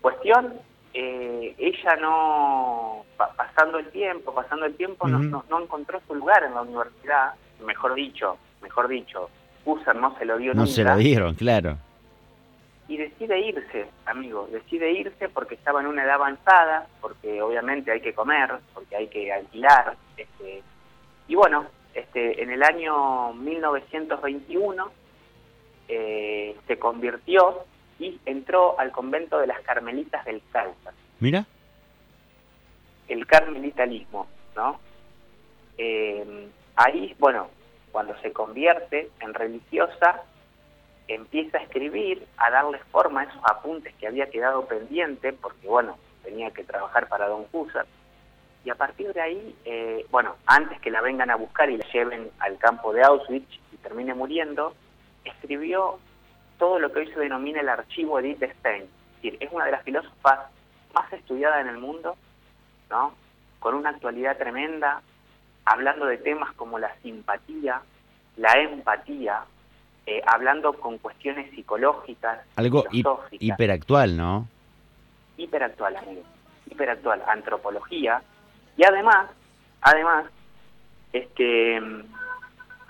Cuestión, 0.00 0.54
eh, 0.94 1.54
ella 1.58 1.96
no, 1.96 3.04
pasando 3.16 3.78
el 3.78 3.90
tiempo, 3.90 4.34
pasando 4.34 4.66
el 4.66 4.76
tiempo, 4.76 5.08
no, 5.08 5.44
no, 5.48 5.60
encontró 5.60 6.00
su 6.06 6.14
lugar 6.14 6.44
en 6.44 6.54
la 6.54 6.62
universidad, 6.62 7.34
mejor 7.64 7.94
dicho, 7.94 8.36
mejor 8.60 8.88
dicho, 8.88 9.30
No 9.94 10.16
se 10.18 10.24
lo 10.24 10.38
dio 10.38 10.54
no 10.54 10.66
se 10.66 10.84
lo 10.84 10.96
dieron, 10.96 11.34
claro 11.34 11.78
y 12.92 12.98
decide 12.98 13.40
irse, 13.40 13.86
amigo, 14.04 14.46
decide 14.52 14.92
irse 14.92 15.30
porque 15.30 15.54
estaba 15.54 15.80
en 15.80 15.86
una 15.86 16.04
edad 16.04 16.16
avanzada, 16.16 16.86
porque 17.00 17.40
obviamente 17.40 17.90
hay 17.90 18.02
que 18.02 18.12
comer, 18.12 18.50
porque 18.74 18.96
hay 18.96 19.08
que 19.08 19.32
alquilar, 19.32 19.96
este, 20.14 20.62
y 21.26 21.34
bueno, 21.34 21.66
este, 21.94 22.42
en 22.42 22.50
el 22.50 22.62
año 22.62 23.32
1921 23.32 24.92
eh, 25.88 26.54
se 26.66 26.78
convirtió 26.78 27.64
y 27.98 28.20
entró 28.26 28.78
al 28.78 28.90
convento 28.90 29.38
de 29.38 29.46
las 29.46 29.60
Carmelitas 29.60 30.24
del 30.26 30.42
Calza. 30.50 30.92
Mira. 31.20 31.46
El 33.08 33.26
carmelitalismo, 33.26 34.26
¿no? 34.54 34.78
Eh, 35.78 36.48
ahí, 36.76 37.14
bueno, 37.18 37.48
cuando 37.92 38.18
se 38.20 38.32
convierte 38.32 39.10
en 39.20 39.34
religiosa, 39.34 40.22
empieza 41.06 41.58
a 41.58 41.62
escribir, 41.62 42.26
a 42.38 42.50
darle 42.50 42.78
forma 42.90 43.20
a 43.20 43.24
esos 43.24 43.42
apuntes 43.44 43.94
que 43.96 44.06
había 44.06 44.30
quedado 44.30 44.66
pendiente, 44.66 45.32
porque 45.32 45.68
bueno, 45.68 45.98
tenía 46.24 46.50
que 46.50 46.64
trabajar 46.64 47.08
para 47.08 47.28
Don 47.28 47.46
Husserl, 47.52 47.86
y 48.64 48.70
a 48.70 48.74
partir 48.76 49.12
de 49.12 49.20
ahí, 49.20 49.56
eh, 49.64 50.06
bueno, 50.10 50.36
antes 50.46 50.80
que 50.80 50.90
la 50.90 51.00
vengan 51.00 51.30
a 51.30 51.36
buscar 51.36 51.68
y 51.68 51.78
la 51.78 51.86
lleven 51.92 52.30
al 52.38 52.58
campo 52.58 52.92
de 52.92 53.02
Auschwitz 53.02 53.48
y 53.72 53.76
termine 53.78 54.14
muriendo, 54.14 54.74
escribió 55.24 55.98
todo 56.58 56.78
lo 56.78 56.92
que 56.92 57.00
hoy 57.00 57.12
se 57.12 57.18
denomina 57.18 57.60
el 57.60 57.68
archivo 57.68 58.20
Edith 58.20 58.42
Stein. 58.58 58.82
Es 58.84 59.22
decir, 59.22 59.36
es 59.40 59.52
una 59.52 59.64
de 59.64 59.72
las 59.72 59.82
filósofas 59.82 60.40
más 60.94 61.12
estudiadas 61.12 61.62
en 61.62 61.68
el 61.68 61.78
mundo, 61.78 62.16
¿no? 62.88 63.14
Con 63.58 63.74
una 63.74 63.90
actualidad 63.90 64.36
tremenda, 64.36 65.02
hablando 65.64 66.06
de 66.06 66.18
temas 66.18 66.52
como 66.54 66.78
la 66.78 66.94
simpatía, 67.02 67.82
la 68.36 68.52
empatía, 68.60 69.44
eh, 70.06 70.22
hablando 70.26 70.72
con 70.74 70.98
cuestiones 70.98 71.50
psicológicas, 71.52 72.40
algo 72.56 72.84
hiperactual, 73.30 74.16
¿no? 74.16 74.48
Hiperactual, 75.36 75.96
amigo, 75.96 76.22
hiperactual, 76.70 77.22
antropología 77.28 78.22
y 78.76 78.84
además, 78.84 79.30
además, 79.80 80.26
este, 81.12 81.80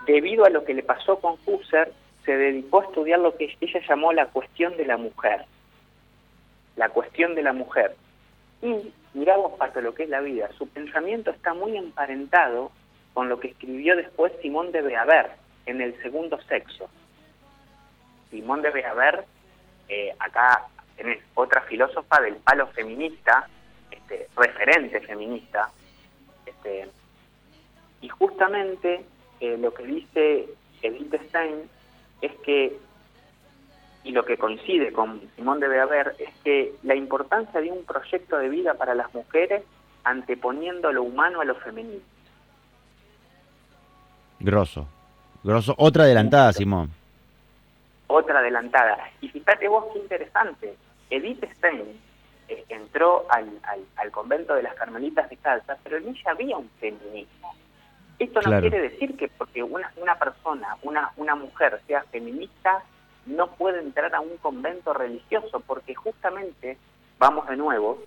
debido 0.06 0.44
a 0.44 0.50
lo 0.50 0.64
que 0.64 0.74
le 0.74 0.82
pasó 0.82 1.18
con 1.18 1.36
Husserl, 1.44 1.92
se 2.24 2.36
dedicó 2.36 2.80
a 2.80 2.84
estudiar 2.84 3.18
lo 3.18 3.36
que 3.36 3.56
ella 3.60 3.80
llamó 3.88 4.12
la 4.12 4.26
cuestión 4.26 4.76
de 4.76 4.86
la 4.86 4.96
mujer, 4.96 5.44
la 6.76 6.88
cuestión 6.88 7.34
de 7.34 7.42
la 7.42 7.52
mujer. 7.52 7.96
Y 8.62 8.92
miramos 9.14 9.52
para 9.58 9.80
lo 9.80 9.94
que 9.94 10.04
es 10.04 10.08
la 10.08 10.20
vida, 10.20 10.48
su 10.56 10.68
pensamiento 10.68 11.30
está 11.30 11.52
muy 11.52 11.76
emparentado 11.76 12.70
con 13.12 13.28
lo 13.28 13.38
que 13.38 13.48
escribió 13.48 13.96
después 13.96 14.32
Simón 14.40 14.72
de 14.72 14.80
Beauvoir 14.82 15.32
en 15.66 15.80
el 15.80 16.00
segundo 16.02 16.40
sexo. 16.42 16.88
Simón 18.30 18.62
debe 18.62 18.84
haber, 18.84 19.24
eh, 19.88 20.14
acá 20.18 20.66
tenés 20.96 21.22
otra 21.34 21.60
filósofa 21.62 22.20
del 22.20 22.36
palo 22.36 22.66
feminista, 22.68 23.46
este, 23.90 24.28
referente 24.36 25.00
feminista, 25.00 25.70
este, 26.46 26.88
y 28.00 28.08
justamente 28.08 29.04
eh, 29.40 29.56
lo 29.58 29.72
que 29.74 29.82
dice 29.84 30.48
Edith 30.80 31.14
Stein 31.28 31.68
es 32.22 32.32
que, 32.44 32.78
y 34.04 34.12
lo 34.12 34.24
que 34.24 34.36
coincide 34.36 34.92
con 34.92 35.20
Simón 35.36 35.60
debe 35.60 35.80
haber, 35.80 36.14
es 36.18 36.30
que 36.42 36.74
la 36.82 36.94
importancia 36.94 37.60
de 37.60 37.70
un 37.70 37.84
proyecto 37.84 38.38
de 38.38 38.48
vida 38.48 38.74
para 38.74 38.94
las 38.94 39.12
mujeres 39.14 39.62
anteponiendo 40.04 40.92
lo 40.92 41.04
humano 41.04 41.40
a 41.40 41.44
lo 41.44 41.54
femenino. 41.56 42.02
Grosso, 44.40 44.88
grosso, 45.44 45.74
otra 45.78 46.04
adelantada, 46.04 46.52
Simón 46.52 46.90
otra 48.12 48.40
adelantada. 48.40 49.10
Y 49.20 49.28
fíjate 49.28 49.68
vos 49.68 49.86
qué 49.92 49.98
interesante, 49.98 50.76
Edith 51.10 51.44
Stein 51.56 52.00
eh, 52.48 52.64
entró 52.68 53.26
al, 53.30 53.48
al, 53.96 54.10
convento 54.10 54.54
de 54.54 54.62
las 54.62 54.74
Carmelitas 54.74 55.28
de 55.30 55.36
Calza, 55.38 55.76
pero 55.82 55.96
en 55.96 56.08
ella 56.08 56.30
había 56.30 56.56
un 56.56 56.68
feminismo. 56.80 57.54
Esto 58.18 58.40
no 58.42 58.60
quiere 58.60 58.80
decir 58.80 59.16
que 59.16 59.28
porque 59.28 59.62
una, 59.62 59.90
una 59.96 60.16
persona, 60.16 60.76
una, 60.82 61.10
una 61.16 61.34
mujer 61.34 61.80
sea 61.86 62.04
feminista, 62.04 62.82
no 63.26 63.48
puede 63.52 63.80
entrar 63.80 64.14
a 64.14 64.20
un 64.20 64.36
convento 64.38 64.92
religioso, 64.92 65.60
porque 65.60 65.94
justamente, 65.94 66.76
vamos 67.18 67.48
de 67.48 67.56
nuevo, 67.56 68.02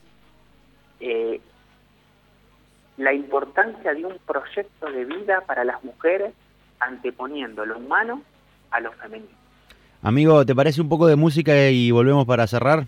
eh, 1.00 1.40
la 2.98 3.14
importancia 3.14 3.94
de 3.94 4.06
un 4.06 4.18
proyecto 4.26 4.90
de 4.92 5.06
vida 5.06 5.42
para 5.46 5.64
las 5.64 5.84
mujeres 5.84 6.34
anteponiendo 6.80 7.66
lo 7.66 7.78
humano 7.78 8.22
a 8.72 8.80
lo 8.80 8.92
femenino. 8.94 9.32
Amigo, 10.02 10.46
¿te 10.46 10.56
parece 10.56 10.82
un 10.82 10.90
poco 10.90 11.08
de 11.08 11.16
música 11.16 11.70
y 11.70 11.92
volvemos 11.92 12.26
para 12.26 12.48
cerrar? 12.48 12.86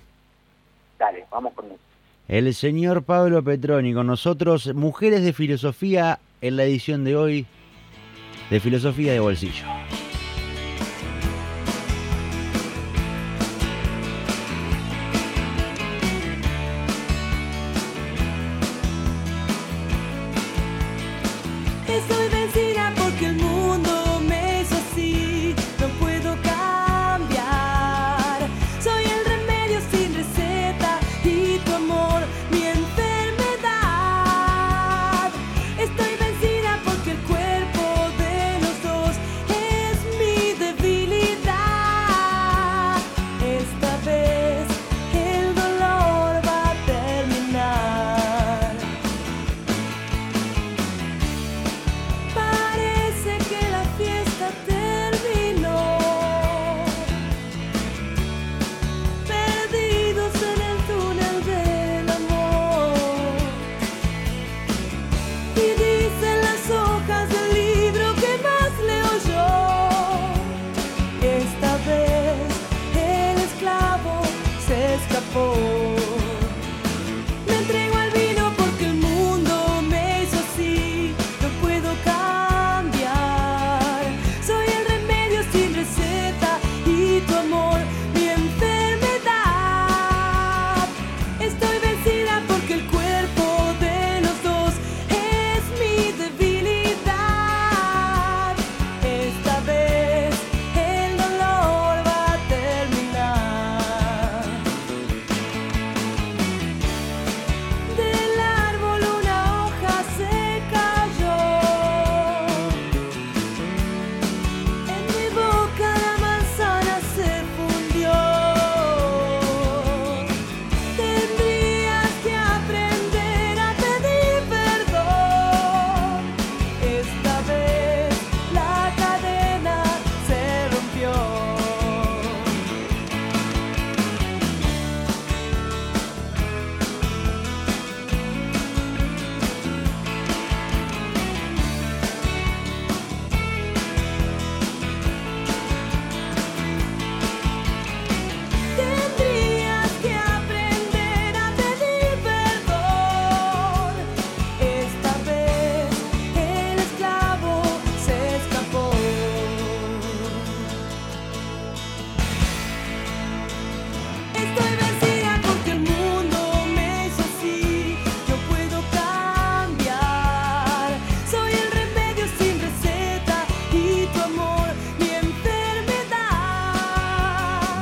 Dale, 1.00 1.26
vamos 1.32 1.54
con 1.54 1.70
música. 1.70 1.84
El 2.28 2.54
señor 2.54 3.04
Pablo 3.04 3.42
Petroni 3.44 3.94
con 3.94 4.08
nosotros, 4.08 4.74
Mujeres 4.76 5.24
de 5.24 5.34
Filosofía, 5.34 6.20
en 6.42 6.58
la 6.58 6.64
edición 6.64 7.04
de 7.04 7.16
hoy 7.16 7.46
de 8.50 8.60
Filosofía 8.60 9.14
de 9.14 9.20
Bolsillo. 9.20 9.66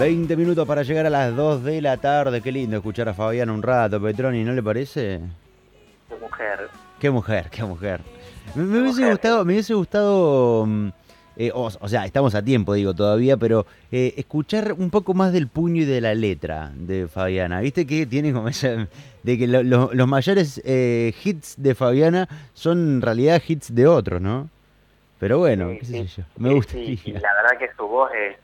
20 0.05 0.37
minutos 0.37 0.67
para 0.67 0.83
llegar 0.83 1.07
a 1.07 1.09
las 1.09 1.35
2 1.35 1.63
de 1.63 1.81
la 1.81 1.97
tarde. 1.97 2.39
Qué 2.39 2.51
lindo 2.51 2.77
escuchar 2.77 3.09
a 3.09 3.15
Fabián 3.15 3.49
un 3.49 3.63
rato, 3.63 3.99
Petroni, 3.99 4.43
¿no 4.43 4.53
le 4.53 4.61
parece? 4.61 5.19
Qué 6.07 6.15
mujer. 6.21 6.69
Qué 6.99 7.09
mujer, 7.09 7.49
qué 7.49 7.63
mujer. 7.63 8.01
Me, 8.53 8.81
hubiese 8.81 9.09
gustado, 9.09 9.43
me 9.43 9.53
hubiese 9.53 9.73
gustado, 9.73 10.67
mm, 10.67 10.89
eh, 11.37 11.51
o, 11.51 11.87
sea, 11.87 12.05
estamos 12.05 12.35
a 12.35 12.43
tiempo, 12.43 12.75
digo, 12.75 12.93
todavía, 12.93 13.35
pero 13.35 13.65
eh, 13.91 14.13
escuchar 14.15 14.73
un 14.73 14.91
poco 14.91 15.15
más 15.15 15.33
del 15.33 15.47
puño 15.47 15.81
y 15.81 15.85
de 15.85 16.01
la 16.01 16.13
letra 16.13 16.71
de 16.75 17.07
Fabiana. 17.07 17.61
¿Viste 17.61 17.87
que 17.87 18.05
tiene 18.05 18.31
como 18.31 18.47
esa, 18.47 18.87
de 19.23 19.37
que 19.39 19.47
los 19.47 20.07
mayores 20.07 20.61
eh, 20.65 21.15
hits 21.23 21.55
de 21.57 21.73
Fabiana 21.73 22.29
son 22.53 22.77
en 22.77 23.01
realidad 23.01 23.41
hits 23.47 23.73
de 23.73 23.87
otros, 23.87 24.21
¿no? 24.21 24.51
Pero 25.17 25.39
bueno, 25.39 25.69
qué 25.79 25.83
sé 25.83 26.05
yo, 26.05 26.23
me 26.37 26.53
gusta. 26.53 26.77
la 26.77 27.33
verdad 27.41 27.57
que 27.57 27.69
su 27.75 27.87
voz 27.87 28.11
es 28.13 28.37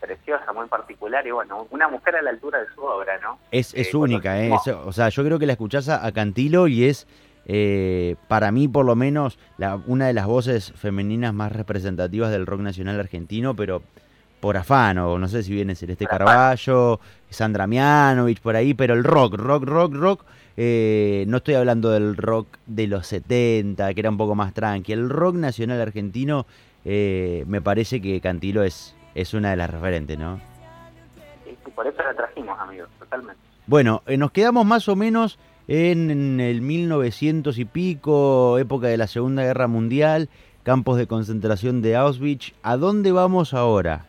preciosa, 0.00 0.52
muy 0.52 0.66
particular 0.66 1.26
y 1.26 1.30
bueno, 1.30 1.66
una 1.70 1.88
mujer 1.88 2.16
a 2.16 2.22
la 2.22 2.30
altura 2.30 2.60
de 2.60 2.66
su 2.74 2.82
obra, 2.82 3.18
¿no? 3.18 3.38
Es, 3.50 3.74
es 3.74 3.92
eh, 3.92 3.96
única, 3.96 4.42
¿eh? 4.42 4.50
o 4.52 4.92
sea, 4.92 5.08
yo 5.08 5.24
creo 5.24 5.38
que 5.38 5.46
la 5.46 5.52
escuchás 5.52 5.88
a, 5.88 6.10
Cantilo 6.12 6.68
y 6.68 6.84
es, 6.84 7.06
eh, 7.46 8.16
para 8.28 8.50
mí 8.52 8.68
por 8.68 8.84
lo 8.84 8.96
menos, 8.96 9.38
la, 9.58 9.80
una 9.86 10.06
de 10.06 10.12
las 10.12 10.26
voces 10.26 10.72
femeninas 10.72 11.34
más 11.34 11.52
representativas 11.52 12.30
del 12.30 12.46
rock 12.46 12.60
nacional 12.60 12.98
argentino, 12.98 13.54
pero 13.54 13.82
por 14.40 14.56
afán, 14.56 14.98
o 14.98 15.18
no 15.18 15.28
sé 15.28 15.42
si 15.42 15.52
viene 15.52 15.74
Celeste 15.74 16.06
Carballo, 16.06 17.00
Sandra 17.30 17.66
Mianovich, 17.66 18.40
por 18.40 18.56
ahí, 18.56 18.74
pero 18.74 18.94
el 18.94 19.04
rock, 19.04 19.34
rock, 19.34 19.64
rock, 19.64 19.94
rock, 19.94 20.24
eh, 20.56 21.24
no 21.28 21.38
estoy 21.38 21.54
hablando 21.54 21.90
del 21.90 22.16
rock 22.16 22.48
de 22.66 22.86
los 22.86 23.06
70, 23.06 23.92
que 23.94 24.00
era 24.00 24.10
un 24.10 24.18
poco 24.18 24.34
más 24.34 24.52
tranqui, 24.52 24.92
el 24.92 25.08
rock 25.08 25.36
nacional 25.36 25.80
argentino, 25.80 26.46
me 26.84 27.60
parece 27.60 28.00
que 28.00 28.20
Cantilo 28.20 28.62
es, 28.62 28.95
es 29.16 29.32
una 29.32 29.50
de 29.50 29.56
las 29.56 29.70
referentes, 29.70 30.18
¿no? 30.18 30.40
Por 31.74 31.86
eso 31.86 32.02
la 32.02 32.14
trajimos, 32.14 32.58
amigos, 32.60 32.88
totalmente. 32.98 33.40
Bueno, 33.66 34.02
eh, 34.06 34.16
nos 34.16 34.30
quedamos 34.30 34.66
más 34.66 34.88
o 34.88 34.94
menos 34.94 35.38
en, 35.68 36.38
el 36.38 36.60
1900 36.60 37.58
y 37.58 37.64
pico, 37.64 38.58
época 38.58 38.88
de 38.88 38.98
la 38.98 39.06
Segunda 39.06 39.42
Guerra 39.42 39.68
Mundial, 39.68 40.28
campos 40.62 40.98
de 40.98 41.06
concentración 41.06 41.80
de 41.80 41.96
Auschwitz. 41.96 42.52
¿A 42.62 42.76
dónde 42.76 43.10
vamos 43.10 43.54
ahora? 43.54 44.04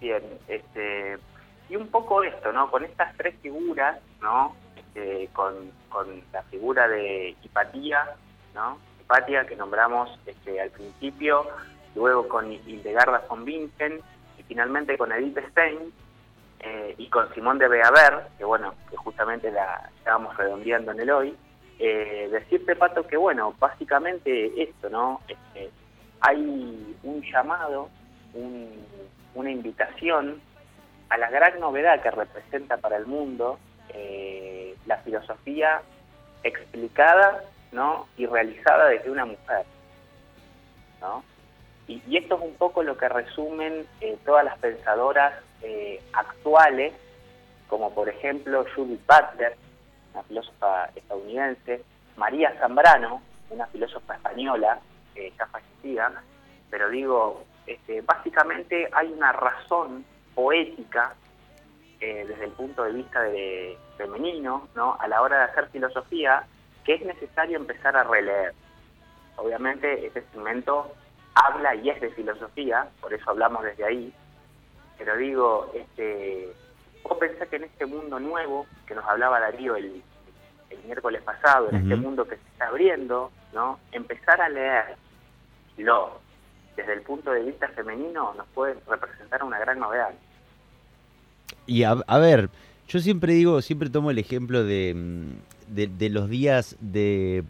Bien, 0.00 0.22
este, 0.46 1.16
y 1.70 1.76
un 1.76 1.88
poco 1.88 2.22
esto, 2.22 2.52
¿no? 2.52 2.70
Con 2.70 2.84
estas 2.84 3.16
tres 3.16 3.34
figuras, 3.40 3.98
¿no? 4.20 4.54
Este, 4.76 5.28
con, 5.32 5.54
con 5.88 6.06
la 6.32 6.42
figura 6.44 6.86
de 6.86 7.34
Hipatía, 7.42 8.04
¿no? 8.54 8.78
Hipatia 9.00 9.46
que 9.46 9.56
nombramos 9.56 10.10
este, 10.26 10.60
al 10.60 10.70
principio, 10.70 11.46
luego 11.96 12.28
con 12.28 12.52
Hildegarda 12.52 13.24
von 13.28 13.44
Vincent 13.44 14.00
y 14.38 14.42
finalmente 14.44 14.96
con 14.96 15.10
Edith 15.10 15.38
Stein 15.50 15.92
eh, 16.60 16.94
y 16.98 17.08
con 17.08 17.32
Simón 17.34 17.58
de 17.58 17.68
Beaver, 17.68 18.28
que 18.38 18.44
bueno, 18.44 18.74
que 18.88 18.96
justamente 18.96 19.50
la 19.50 19.90
estábamos 19.98 20.36
redondeando 20.36 20.92
en 20.92 21.00
el 21.00 21.10
hoy, 21.10 21.36
eh, 21.78 22.28
decirte, 22.30 22.76
Pato, 22.76 23.06
que 23.06 23.16
bueno, 23.16 23.54
básicamente 23.58 24.62
esto, 24.62 24.88
¿no? 24.88 25.20
Este, 25.26 25.70
hay 26.20 26.96
un 27.02 27.22
llamado, 27.22 27.90
una 29.34 29.50
invitación 29.50 30.40
a 31.08 31.18
la 31.18 31.30
gran 31.30 31.58
novedad 31.60 32.02
que 32.02 32.10
representa 32.10 32.76
para 32.76 32.96
el 32.96 33.06
mundo 33.06 33.58
eh, 33.90 34.76
la 34.86 34.98
filosofía 34.98 35.82
explicada 36.42 37.42
¿no? 37.72 38.08
y 38.16 38.26
realizada 38.26 38.86
desde 38.88 39.10
una 39.10 39.24
mujer. 39.24 39.64
¿no? 41.00 41.22
Y, 41.88 42.16
esto 42.16 42.36
es 42.36 42.42
un 42.42 42.54
poco 42.54 42.82
lo 42.82 42.96
que 42.96 43.08
resumen 43.08 43.86
eh, 44.00 44.18
todas 44.24 44.44
las 44.44 44.58
pensadoras 44.58 45.34
eh, 45.62 46.00
actuales, 46.12 46.92
como 47.68 47.94
por 47.94 48.08
ejemplo 48.08 48.64
Judith 48.74 49.00
Butler, 49.06 49.56
una 50.12 50.22
filósofa 50.24 50.90
estadounidense, 50.94 51.82
María 52.16 52.54
Zambrano, 52.58 53.22
una 53.50 53.66
filósofa 53.66 54.14
española, 54.14 54.80
eh, 55.14 55.32
ya 55.38 55.46
fallecida, 55.46 56.22
pero 56.70 56.88
digo, 56.88 57.44
este, 57.66 58.00
básicamente 58.00 58.88
hay 58.92 59.12
una 59.12 59.32
razón 59.32 60.04
poética 60.34 61.14
desde 61.98 62.44
el 62.44 62.52
punto 62.52 62.84
de 62.84 62.92
vista 62.92 63.22
de, 63.22 63.76
femenino, 63.96 64.68
¿no? 64.74 64.96
a 65.00 65.08
la 65.08 65.22
hora 65.22 65.38
de 65.38 65.44
hacer 65.44 65.68
filosofía, 65.70 66.44
que 66.84 66.94
es 66.94 67.04
necesario 67.04 67.56
empezar 67.56 67.96
a 67.96 68.04
releer. 68.04 68.52
Obviamente 69.36 70.06
ese 70.06 70.22
segmento 70.32 70.92
habla 71.36 71.74
y 71.74 71.90
es 71.90 72.00
de 72.00 72.10
filosofía, 72.10 72.88
por 73.00 73.12
eso 73.12 73.30
hablamos 73.30 73.62
desde 73.62 73.84
ahí, 73.84 74.12
pero 74.98 75.16
digo, 75.16 75.70
este, 75.74 76.48
vos 77.02 77.18
pensás 77.18 77.48
que 77.48 77.56
en 77.56 77.64
este 77.64 77.84
mundo 77.84 78.18
nuevo, 78.18 78.66
que 78.86 78.94
nos 78.94 79.04
hablaba 79.04 79.40
Darío 79.40 79.76
el, 79.76 80.02
miércoles 80.84 81.22
pasado, 81.22 81.68
en 81.70 81.76
este 81.76 81.96
mundo 81.96 82.24
que 82.26 82.36
se 82.36 82.48
está 82.52 82.68
abriendo, 82.68 83.32
¿no? 83.52 83.80
empezar 83.92 84.40
a 84.40 84.48
leerlo 84.48 86.20
desde 86.76 86.92
el 86.92 87.00
punto 87.02 87.32
de 87.32 87.42
vista 87.42 87.68
femenino 87.68 88.34
nos 88.34 88.46
puede 88.48 88.76
representar 88.86 89.42
una 89.42 89.58
gran 89.58 89.78
novedad. 89.80 90.10
Y 91.66 91.82
a, 91.82 91.94
ver, 92.18 92.50
yo 92.86 93.00
siempre 93.00 93.32
digo, 93.32 93.62
siempre 93.62 93.90
tomo 93.90 94.10
el 94.10 94.18
ejemplo 94.18 94.62
de, 94.62 94.94
mm, 94.94 95.74
de, 95.74 95.86
de 95.88 96.08
los 96.10 96.28
días 96.28 96.76
de... 96.80 97.42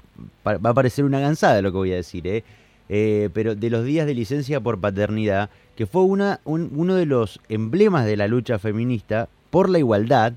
Va 0.46 0.70
a 0.70 0.75
parecer 0.75 1.05
una 1.05 1.20
gansada 1.20 1.61
lo 1.61 1.72
que 1.72 1.79
voy 1.79 1.92
a 1.92 1.96
decir, 1.96 2.27
¿eh? 2.27 2.44
Eh, 2.88 3.31
pero 3.33 3.55
de 3.55 3.70
los 3.70 3.85
días 3.85 4.07
de 4.07 4.14
licencia 4.14 4.61
por 4.61 4.81
paternidad, 4.81 5.51
que 5.75 5.87
fue 5.87 6.03
uno 6.03 6.94
de 6.94 7.07
los 7.07 7.40
emblemas 7.49 8.07
de 8.07 8.16
la 8.16 8.29
lucha 8.29 8.59
feminista 8.59 9.29
por 9.51 9.68
la 9.68 9.79
igualdad, 9.79 10.35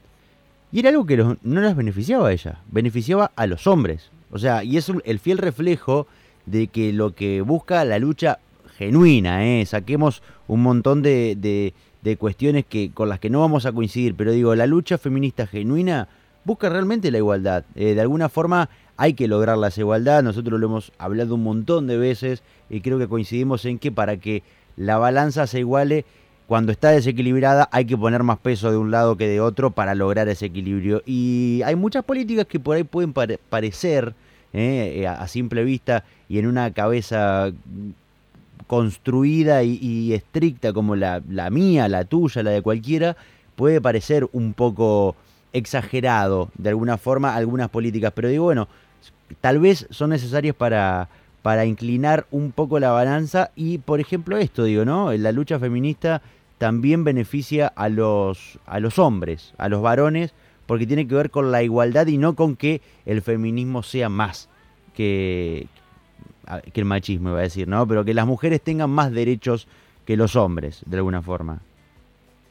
y 0.72 0.80
era 0.80 0.90
algo 0.90 1.06
que 1.06 1.18
no 1.18 1.38
las 1.62 1.76
beneficiaba 1.76 2.30
a 2.30 2.32
ella, 2.32 2.60
beneficiaba 2.72 3.32
a 3.36 3.48
los 3.48 3.68
hombres. 3.68 4.12
O 4.32 4.38
sea, 4.38 4.64
y 4.64 4.78
es 4.78 4.92
el 5.04 5.20
fiel 5.20 5.38
reflejo 5.38 6.08
de 6.46 6.68
que 6.68 6.94
lo 6.94 7.16
que 7.16 7.42
busca 7.42 7.84
la 7.86 8.00
lucha 8.00 8.40
genuina, 8.78 9.46
¿eh? 9.46 9.66
saquemos 9.66 10.22
un 10.48 10.62
montón 10.62 11.02
de, 11.02 11.74
de 12.02 12.18
cuestiones 12.18 12.66
que 12.66 12.92
con 12.92 13.10
las 13.10 13.20
que 13.20 13.30
no 13.30 13.42
vamos 13.42 13.66
a 13.66 13.72
coincidir, 13.72 14.16
pero 14.16 14.32
digo, 14.32 14.56
la 14.56 14.68
lucha 14.68 14.98
feminista 14.98 15.48
genuina 15.48 16.08
busca 16.46 16.70
realmente 16.70 17.12
la 17.12 17.18
igualdad. 17.18 17.66
Eh, 17.76 17.94
de 17.94 18.02
alguna 18.02 18.30
forma 18.30 18.70
hay 19.00 19.14
que 19.14 19.30
lograr 19.30 19.58
la 19.58 19.72
igualdad, 19.78 20.22
nosotros 20.24 20.60
lo 20.60 20.66
hemos 20.68 20.92
hablado 20.98 21.36
un 21.36 21.44
montón 21.44 21.88
de 21.88 21.98
veces 21.98 22.44
y 22.70 22.82
creo 22.82 23.00
que 23.00 23.08
coincidimos 23.08 23.64
en 23.64 23.80
que 23.80 23.94
para 23.94 24.18
que 24.18 24.44
la 24.76 24.98
balanza 24.98 25.48
se 25.48 25.60
iguale, 25.60 26.04
cuando 26.48 26.74
está 26.74 26.90
desequilibrada 26.90 27.70
hay 27.72 27.86
que 27.86 27.98
poner 27.98 28.24
más 28.24 28.40
peso 28.40 28.72
de 28.72 28.76
un 28.78 28.92
lado 28.92 29.16
que 29.16 29.30
de 29.30 29.40
otro 29.40 29.72
para 29.72 29.96
lograr 29.96 30.28
ese 30.28 30.48
equilibrio. 30.48 31.02
Y 31.06 31.62
hay 31.64 31.78
muchas 31.78 32.04
políticas 32.04 32.46
que 32.46 32.60
por 32.60 32.76
ahí 32.76 32.84
pueden 32.84 33.14
parecer 33.14 34.16
eh, 34.52 35.08
a 35.08 35.26
simple 35.30 35.64
vista 35.64 36.04
y 36.28 36.40
en 36.40 36.48
una 36.48 36.74
cabeza 36.74 37.54
construida 38.68 39.64
y, 39.64 40.12
estricta 40.14 40.74
como 40.74 40.98
la, 40.98 41.22
la, 41.30 41.50
mía, 41.50 41.88
la 41.88 42.04
tuya, 42.04 42.44
la 42.44 42.52
de 42.52 42.62
cualquiera, 42.62 43.16
puede 43.56 43.80
parecer 43.80 44.28
un 44.34 44.54
poco 44.54 45.16
exagerado 45.54 46.50
de 46.58 46.70
alguna 46.70 46.98
forma 46.98 47.34
algunas 47.34 47.70
políticas, 47.70 48.12
pero 48.14 48.28
digo, 48.28 48.44
bueno, 48.44 48.68
tal 49.42 49.60
vez 49.60 49.88
son 49.90 50.12
necesarias 50.12 50.56
para, 50.56 51.10
para 51.42 51.66
inclinar 51.66 52.26
un 52.32 52.52
poco 52.52 52.80
la 52.80 52.92
balanza 52.92 53.52
y, 53.56 53.78
por 53.80 54.00
ejemplo, 54.00 54.38
esto, 54.38 54.64
digo, 54.64 54.86
¿no? 54.86 55.12
La 55.14 55.32
lucha 55.32 55.60
feminista 55.60 56.22
también 56.58 57.04
beneficia 57.04 57.68
a 57.68 57.90
los, 57.90 58.60
a 58.66 58.80
los 58.80 59.00
hombres, 59.00 59.54
a 59.58 59.70
los 59.70 59.82
varones, 59.82 60.34
porque 60.66 60.86
tiene 60.86 61.08
que 61.08 61.16
ver 61.16 61.32
con 61.32 61.52
la 61.52 61.64
igualdad 61.64 62.08
y 62.08 62.18
no 62.18 62.36
con 62.36 62.56
que 62.56 62.82
el 63.06 63.22
feminismo 63.22 63.82
sea 63.82 64.10
más 64.10 64.50
que, 64.94 65.68
que 66.74 66.82
el 66.82 66.86
machismo, 66.86 67.30
iba 67.30 67.40
a 67.40 67.44
decir, 67.44 67.68
¿no? 67.68 67.88
Pero 67.88 68.04
que 68.04 68.14
las 68.14 68.28
mujeres 68.28 68.62
tengan 68.62 68.90
más 68.90 69.12
derechos 69.12 69.68
que 70.06 70.18
los 70.18 70.36
hombres, 70.36 70.82
de 70.86 70.98
alguna 70.98 71.22
forma. 71.22 71.60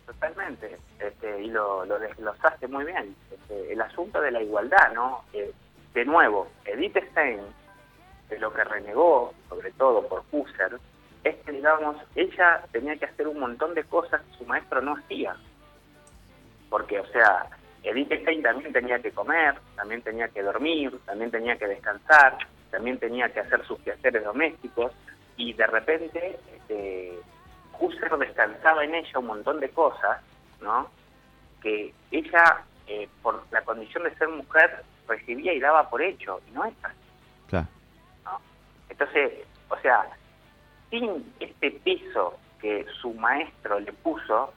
Totalmente, 0.07 0.79
este, 0.99 1.43
y 1.43 1.49
lo, 1.49 1.85
lo 1.85 1.99
desglosaste 1.99 2.67
muy 2.69 2.85
bien. 2.87 3.15
Este, 3.31 3.73
el 3.73 3.81
asunto 3.81 4.21
de 4.21 4.31
la 4.31 4.43
igualdad, 4.43 4.93
¿no? 4.95 5.23
Eh, 5.33 5.53
de 5.99 6.05
nuevo, 6.05 6.47
Edith 6.65 6.97
Stein, 7.11 7.41
de 8.29 8.39
lo 8.39 8.53
que 8.53 8.63
renegó, 8.63 9.35
sobre 9.49 9.73
todo 9.73 10.07
por 10.07 10.23
Husserl, 10.31 10.79
es 11.25 11.35
que, 11.39 11.51
digamos, 11.51 11.97
ella 12.15 12.63
tenía 12.71 12.97
que 12.97 13.07
hacer 13.07 13.27
un 13.27 13.41
montón 13.41 13.75
de 13.75 13.83
cosas 13.83 14.23
que 14.23 14.39
su 14.39 14.45
maestro 14.45 14.81
no 14.81 14.95
hacía. 14.97 15.35
Porque, 16.71 17.01
o 17.01 17.07
sea, 17.07 17.47
Edith 17.83 18.13
Stein 18.13 18.45
también 18.45 18.73
tenía 18.73 19.01
que 19.01 19.11
comer, 19.11 19.57
también 19.75 20.01
tenía 20.03 20.29
que 20.29 20.41
dormir, 20.41 20.97
también 21.05 21.33
tenía 21.33 21.59
que 21.59 21.67
descansar, 21.67 22.39
también 22.71 22.99
tenía 22.99 23.29
que 23.33 23.41
hacer 23.41 23.67
sus 23.67 23.81
quehaceres 23.81 24.23
domésticos, 24.23 24.93
y 25.37 25.53
de 25.55 25.67
repente 25.67 26.39
eh, 26.69 27.19
Husserl 27.81 28.21
descansaba 28.21 28.85
en 28.85 28.95
ella 28.95 29.19
un 29.19 29.27
montón 29.27 29.59
de 29.59 29.71
cosas, 29.71 30.23
¿no? 30.61 30.93
Que 31.61 31.93
ella, 32.13 32.63
eh, 32.87 33.09
por 33.21 33.43
la 33.51 33.63
condición 33.63 34.05
de 34.05 34.15
ser 34.15 34.29
mujer, 34.29 34.85
recibía 35.09 35.53
y 35.53 35.61
daba 35.61 35.89
por 35.89 36.03
hecho, 36.03 36.41
y 36.49 36.53
no 36.53 36.65
es 36.65 36.75
así. 36.83 36.97
Claro. 37.49 37.67
Entonces, 38.89 39.33
o 39.69 39.79
sea, 39.79 40.07
sin 40.91 41.33
este 41.41 41.71
piso 41.71 42.39
que 42.61 42.87
su 43.01 43.15
maestro 43.15 43.79
le 43.81 43.93
puso, 43.93 44.53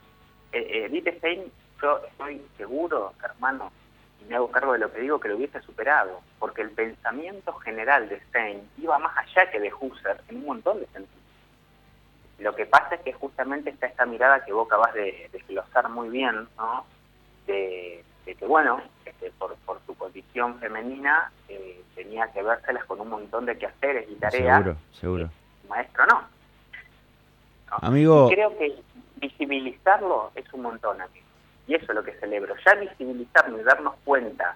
eh, 0.51 0.89
eh 0.91 1.13
Stein, 1.17 1.51
yo 1.81 1.99
estoy 2.07 2.41
seguro, 2.57 3.13
hermano, 3.23 3.71
y 4.19 4.25
me 4.25 4.35
hago 4.35 4.51
cargo 4.51 4.73
de 4.73 4.79
lo 4.79 4.91
que 4.91 5.01
digo, 5.01 5.19
que 5.19 5.29
lo 5.29 5.37
hubiese 5.37 5.61
superado, 5.61 6.21
porque 6.39 6.61
el 6.61 6.71
pensamiento 6.71 7.53
general 7.53 8.09
de 8.09 8.19
Stein 8.21 8.69
iba 8.77 8.97
más 8.99 9.17
allá 9.17 9.49
que 9.51 9.59
de 9.59 9.73
Husserl 9.73 10.19
en 10.29 10.37
un 10.37 10.45
montón 10.45 10.79
de 10.79 10.87
sentidos. 10.87 11.21
Lo 12.39 12.55
que 12.55 12.65
pasa 12.65 12.95
es 12.95 13.01
que 13.01 13.13
justamente 13.13 13.69
está 13.69 13.85
esta 13.85 14.05
mirada 14.05 14.43
que 14.43 14.53
vos 14.53 14.65
acabas 14.65 14.93
de 14.95 15.29
desglosar 15.31 15.89
muy 15.89 16.09
bien, 16.09 16.47
¿no? 16.57 16.85
De, 17.45 18.03
que, 18.25 18.45
bueno, 18.45 18.81
este, 19.05 19.31
por, 19.31 19.55
por 19.57 19.79
su 19.85 19.95
condición 19.95 20.59
femenina 20.59 21.31
eh, 21.47 21.81
tenía 21.95 22.31
que 22.31 22.43
vérselas 22.43 22.85
con 22.85 23.01
un 23.01 23.09
montón 23.09 23.45
de 23.45 23.57
quehaceres 23.57 24.09
y 24.09 24.15
tareas. 24.15 24.57
Seguro, 24.57 24.77
seguro. 24.91 25.29
maestro 25.67 26.05
no. 26.07 26.23
Amigo. 27.69 28.27
creo 28.29 28.57
que 28.57 28.75
visibilizarlo 29.17 30.31
es 30.35 30.51
un 30.53 30.63
montón, 30.63 31.01
amigo. 31.01 31.25
Y 31.67 31.75
eso 31.75 31.85
es 31.89 31.95
lo 31.95 32.03
que 32.03 32.13
celebro. 32.13 32.55
Ya 32.65 32.75
visibilizarlo 32.75 33.59
y 33.59 33.63
darnos 33.63 33.95
cuenta 34.03 34.55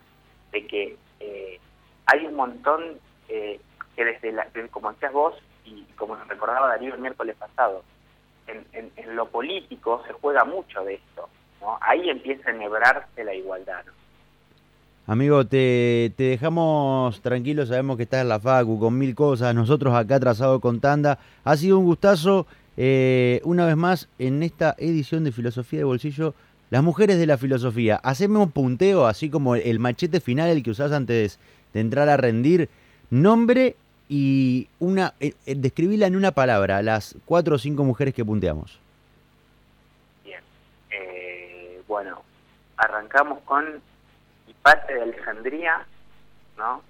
de 0.51 0.67
que 0.67 0.97
eh, 1.19 1.60
hay 2.08 2.25
un 2.25 2.36
montón 2.36 2.99
eh, 3.30 3.60
que 3.95 4.06
desde, 4.06 4.32
la, 4.34 4.47
como 4.71 4.91
decías 4.91 5.13
vos, 5.13 5.36
y 5.63 5.84
como 5.95 6.15
nos 6.15 6.28
recordaba 6.28 6.67
Darío 6.67 6.93
el 6.93 6.99
miércoles 6.99 7.36
pasado, 7.38 7.84
en, 8.47 8.91
en 8.95 9.15
lo 9.15 9.28
político 9.30 10.04
se 10.06 10.13
juega 10.13 10.43
mucho 10.43 10.84
de 10.84 10.95
esto 10.95 11.30
Ahí 11.82 12.10
empieza 12.10 12.49
a 12.49 12.54
enhebrarse 12.54 13.23
la 13.23 13.34
igualdad. 13.34 13.84
Amigo, 15.08 15.45
te, 15.45 16.12
te, 16.17 16.23
dejamos 16.23 17.21
tranquilo, 17.21 17.65
sabemos 17.67 17.95
que 17.97 18.04
estás 18.04 18.23
en 18.23 18.30
la 18.30 18.39
FACU 18.39 18.80
con 18.80 18.97
mil 18.97 19.13
cosas, 19.13 19.54
nosotros 19.54 19.93
acá 19.93 20.15
atrasados 20.15 20.60
con 20.60 20.80
tanda. 20.80 21.19
Ha 21.43 21.56
sido 21.58 21.78
un 21.78 21.86
gustazo, 21.86 22.47
eh, 22.75 23.39
una 23.43 23.67
vez 23.67 23.75
más, 23.75 24.10
en 24.17 24.41
esta 24.41 24.75
edición 24.80 25.23
de 25.23 25.32
Filosofía 25.32 25.80
de 25.80 25.86
Bolsillo, 25.86 26.34
las 26.71 26.82
mujeres 26.82 27.19
de 27.19 27.28
la 27.28 27.38
filosofía. 27.38 27.97
Haceme 27.97 28.39
un 28.39 28.49
punteo, 28.49 29.06
así 29.06 29.30
como 29.30 29.56
el 29.56 29.78
machete 29.78 30.19
final, 30.19 30.49
el 30.49 30.63
que 30.63 30.71
usás 30.71 30.91
antes 30.91 31.38
de 31.73 31.82
entrar 31.82 32.10
a 32.10 32.17
rendir. 32.17 32.69
Nombre 33.12 33.75
y 34.10 34.67
una, 34.80 35.13
eh, 35.19 35.34
eh, 35.45 35.54
describila 35.56 36.08
en 36.08 36.15
una 36.15 36.32
palabra, 36.32 36.82
las 36.82 37.15
cuatro 37.25 37.58
o 37.58 37.60
cinco 37.60 37.84
mujeres 37.84 38.15
que 38.15 38.25
punteamos. 38.25 38.80
Bueno, 41.95 42.23
arrancamos 42.75 43.39
con 43.43 43.81
Hipate 44.47 44.95
de 44.95 45.01
Alejandría, 45.03 45.88
¿no? 46.58 46.81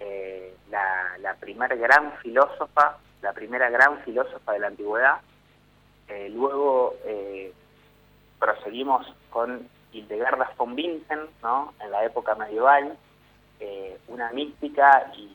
Eh, 0.00 0.56
la, 0.72 1.36
primera 1.38 1.76
gran 1.76 2.14
filósofa, 2.14 2.98
la 3.22 3.32
primera 3.32 3.70
gran 3.70 4.00
filósofa 4.00 4.50
de 4.50 4.58
la 4.58 4.66
antigüedad. 4.66 5.20
Eh, 6.08 6.30
luego 6.30 6.96
eh, 7.04 7.52
proseguimos 8.40 9.06
con 9.30 9.68
Hildegarda 9.92 10.50
von 10.56 10.74
Vincent, 10.74 11.30
¿no? 11.44 11.72
En 11.78 11.92
la 11.92 12.04
época 12.04 12.34
medieval, 12.34 12.98
una 14.08 14.32
mística 14.32 15.12
y 15.16 15.32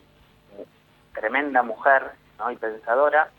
tremenda 1.14 1.62
mujer, 1.62 2.10
¿no? 2.38 2.50
Y 2.50 2.56
pensadora 2.56 3.30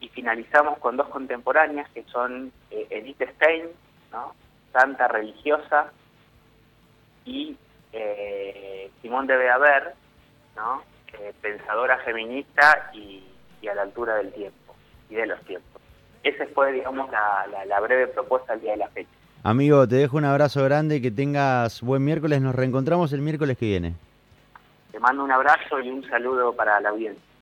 y 0.00 0.08
finalizamos 0.08 0.78
con 0.78 0.96
dos 0.96 1.08
contemporáneas 1.08 1.88
que 1.90 2.04
son 2.04 2.52
eh, 2.70 2.86
Edith 2.90 3.22
Stein, 3.36 3.64
¿no? 4.12 4.34
santa 4.72 5.08
religiosa, 5.08 5.92
y 7.24 7.56
eh, 7.92 8.90
Simón 9.02 9.26
de 9.26 9.36
Beauvoir, 9.36 9.94
¿no? 10.56 10.82
Eh, 11.18 11.34
pensadora 11.40 11.98
feminista 11.98 12.90
y, 12.94 13.26
a 13.68 13.74
la 13.74 13.82
altura 13.82 14.16
del 14.16 14.32
tiempo 14.32 14.74
y 15.10 15.16
de 15.16 15.26
los 15.26 15.40
tiempos. 15.44 15.82
Esa 16.22 16.46
fue, 16.54 16.72
digamos, 16.72 17.10
la, 17.10 17.46
la 17.66 17.80
breve 17.80 18.06
propuesta 18.06 18.54
al 18.54 18.60
día 18.60 18.72
de 18.72 18.78
la 18.78 18.88
fecha. 18.88 19.10
Amigo, 19.42 19.86
te 19.86 19.96
dejo 19.96 20.16
un 20.16 20.24
abrazo 20.24 20.64
grande, 20.64 21.00
que 21.00 21.10
tengas 21.10 21.82
buen 21.82 22.04
miércoles, 22.04 22.40
nos 22.40 22.54
reencontramos 22.54 23.12
el 23.12 23.20
miércoles 23.20 23.58
que 23.58 23.66
viene. 23.66 23.94
Te 24.92 24.98
mando 24.98 25.24
un 25.24 25.32
abrazo 25.32 25.80
y 25.80 25.90
un 25.90 26.08
saludo 26.08 26.54
para 26.54 26.80
la 26.80 26.90
audiencia. 26.90 27.29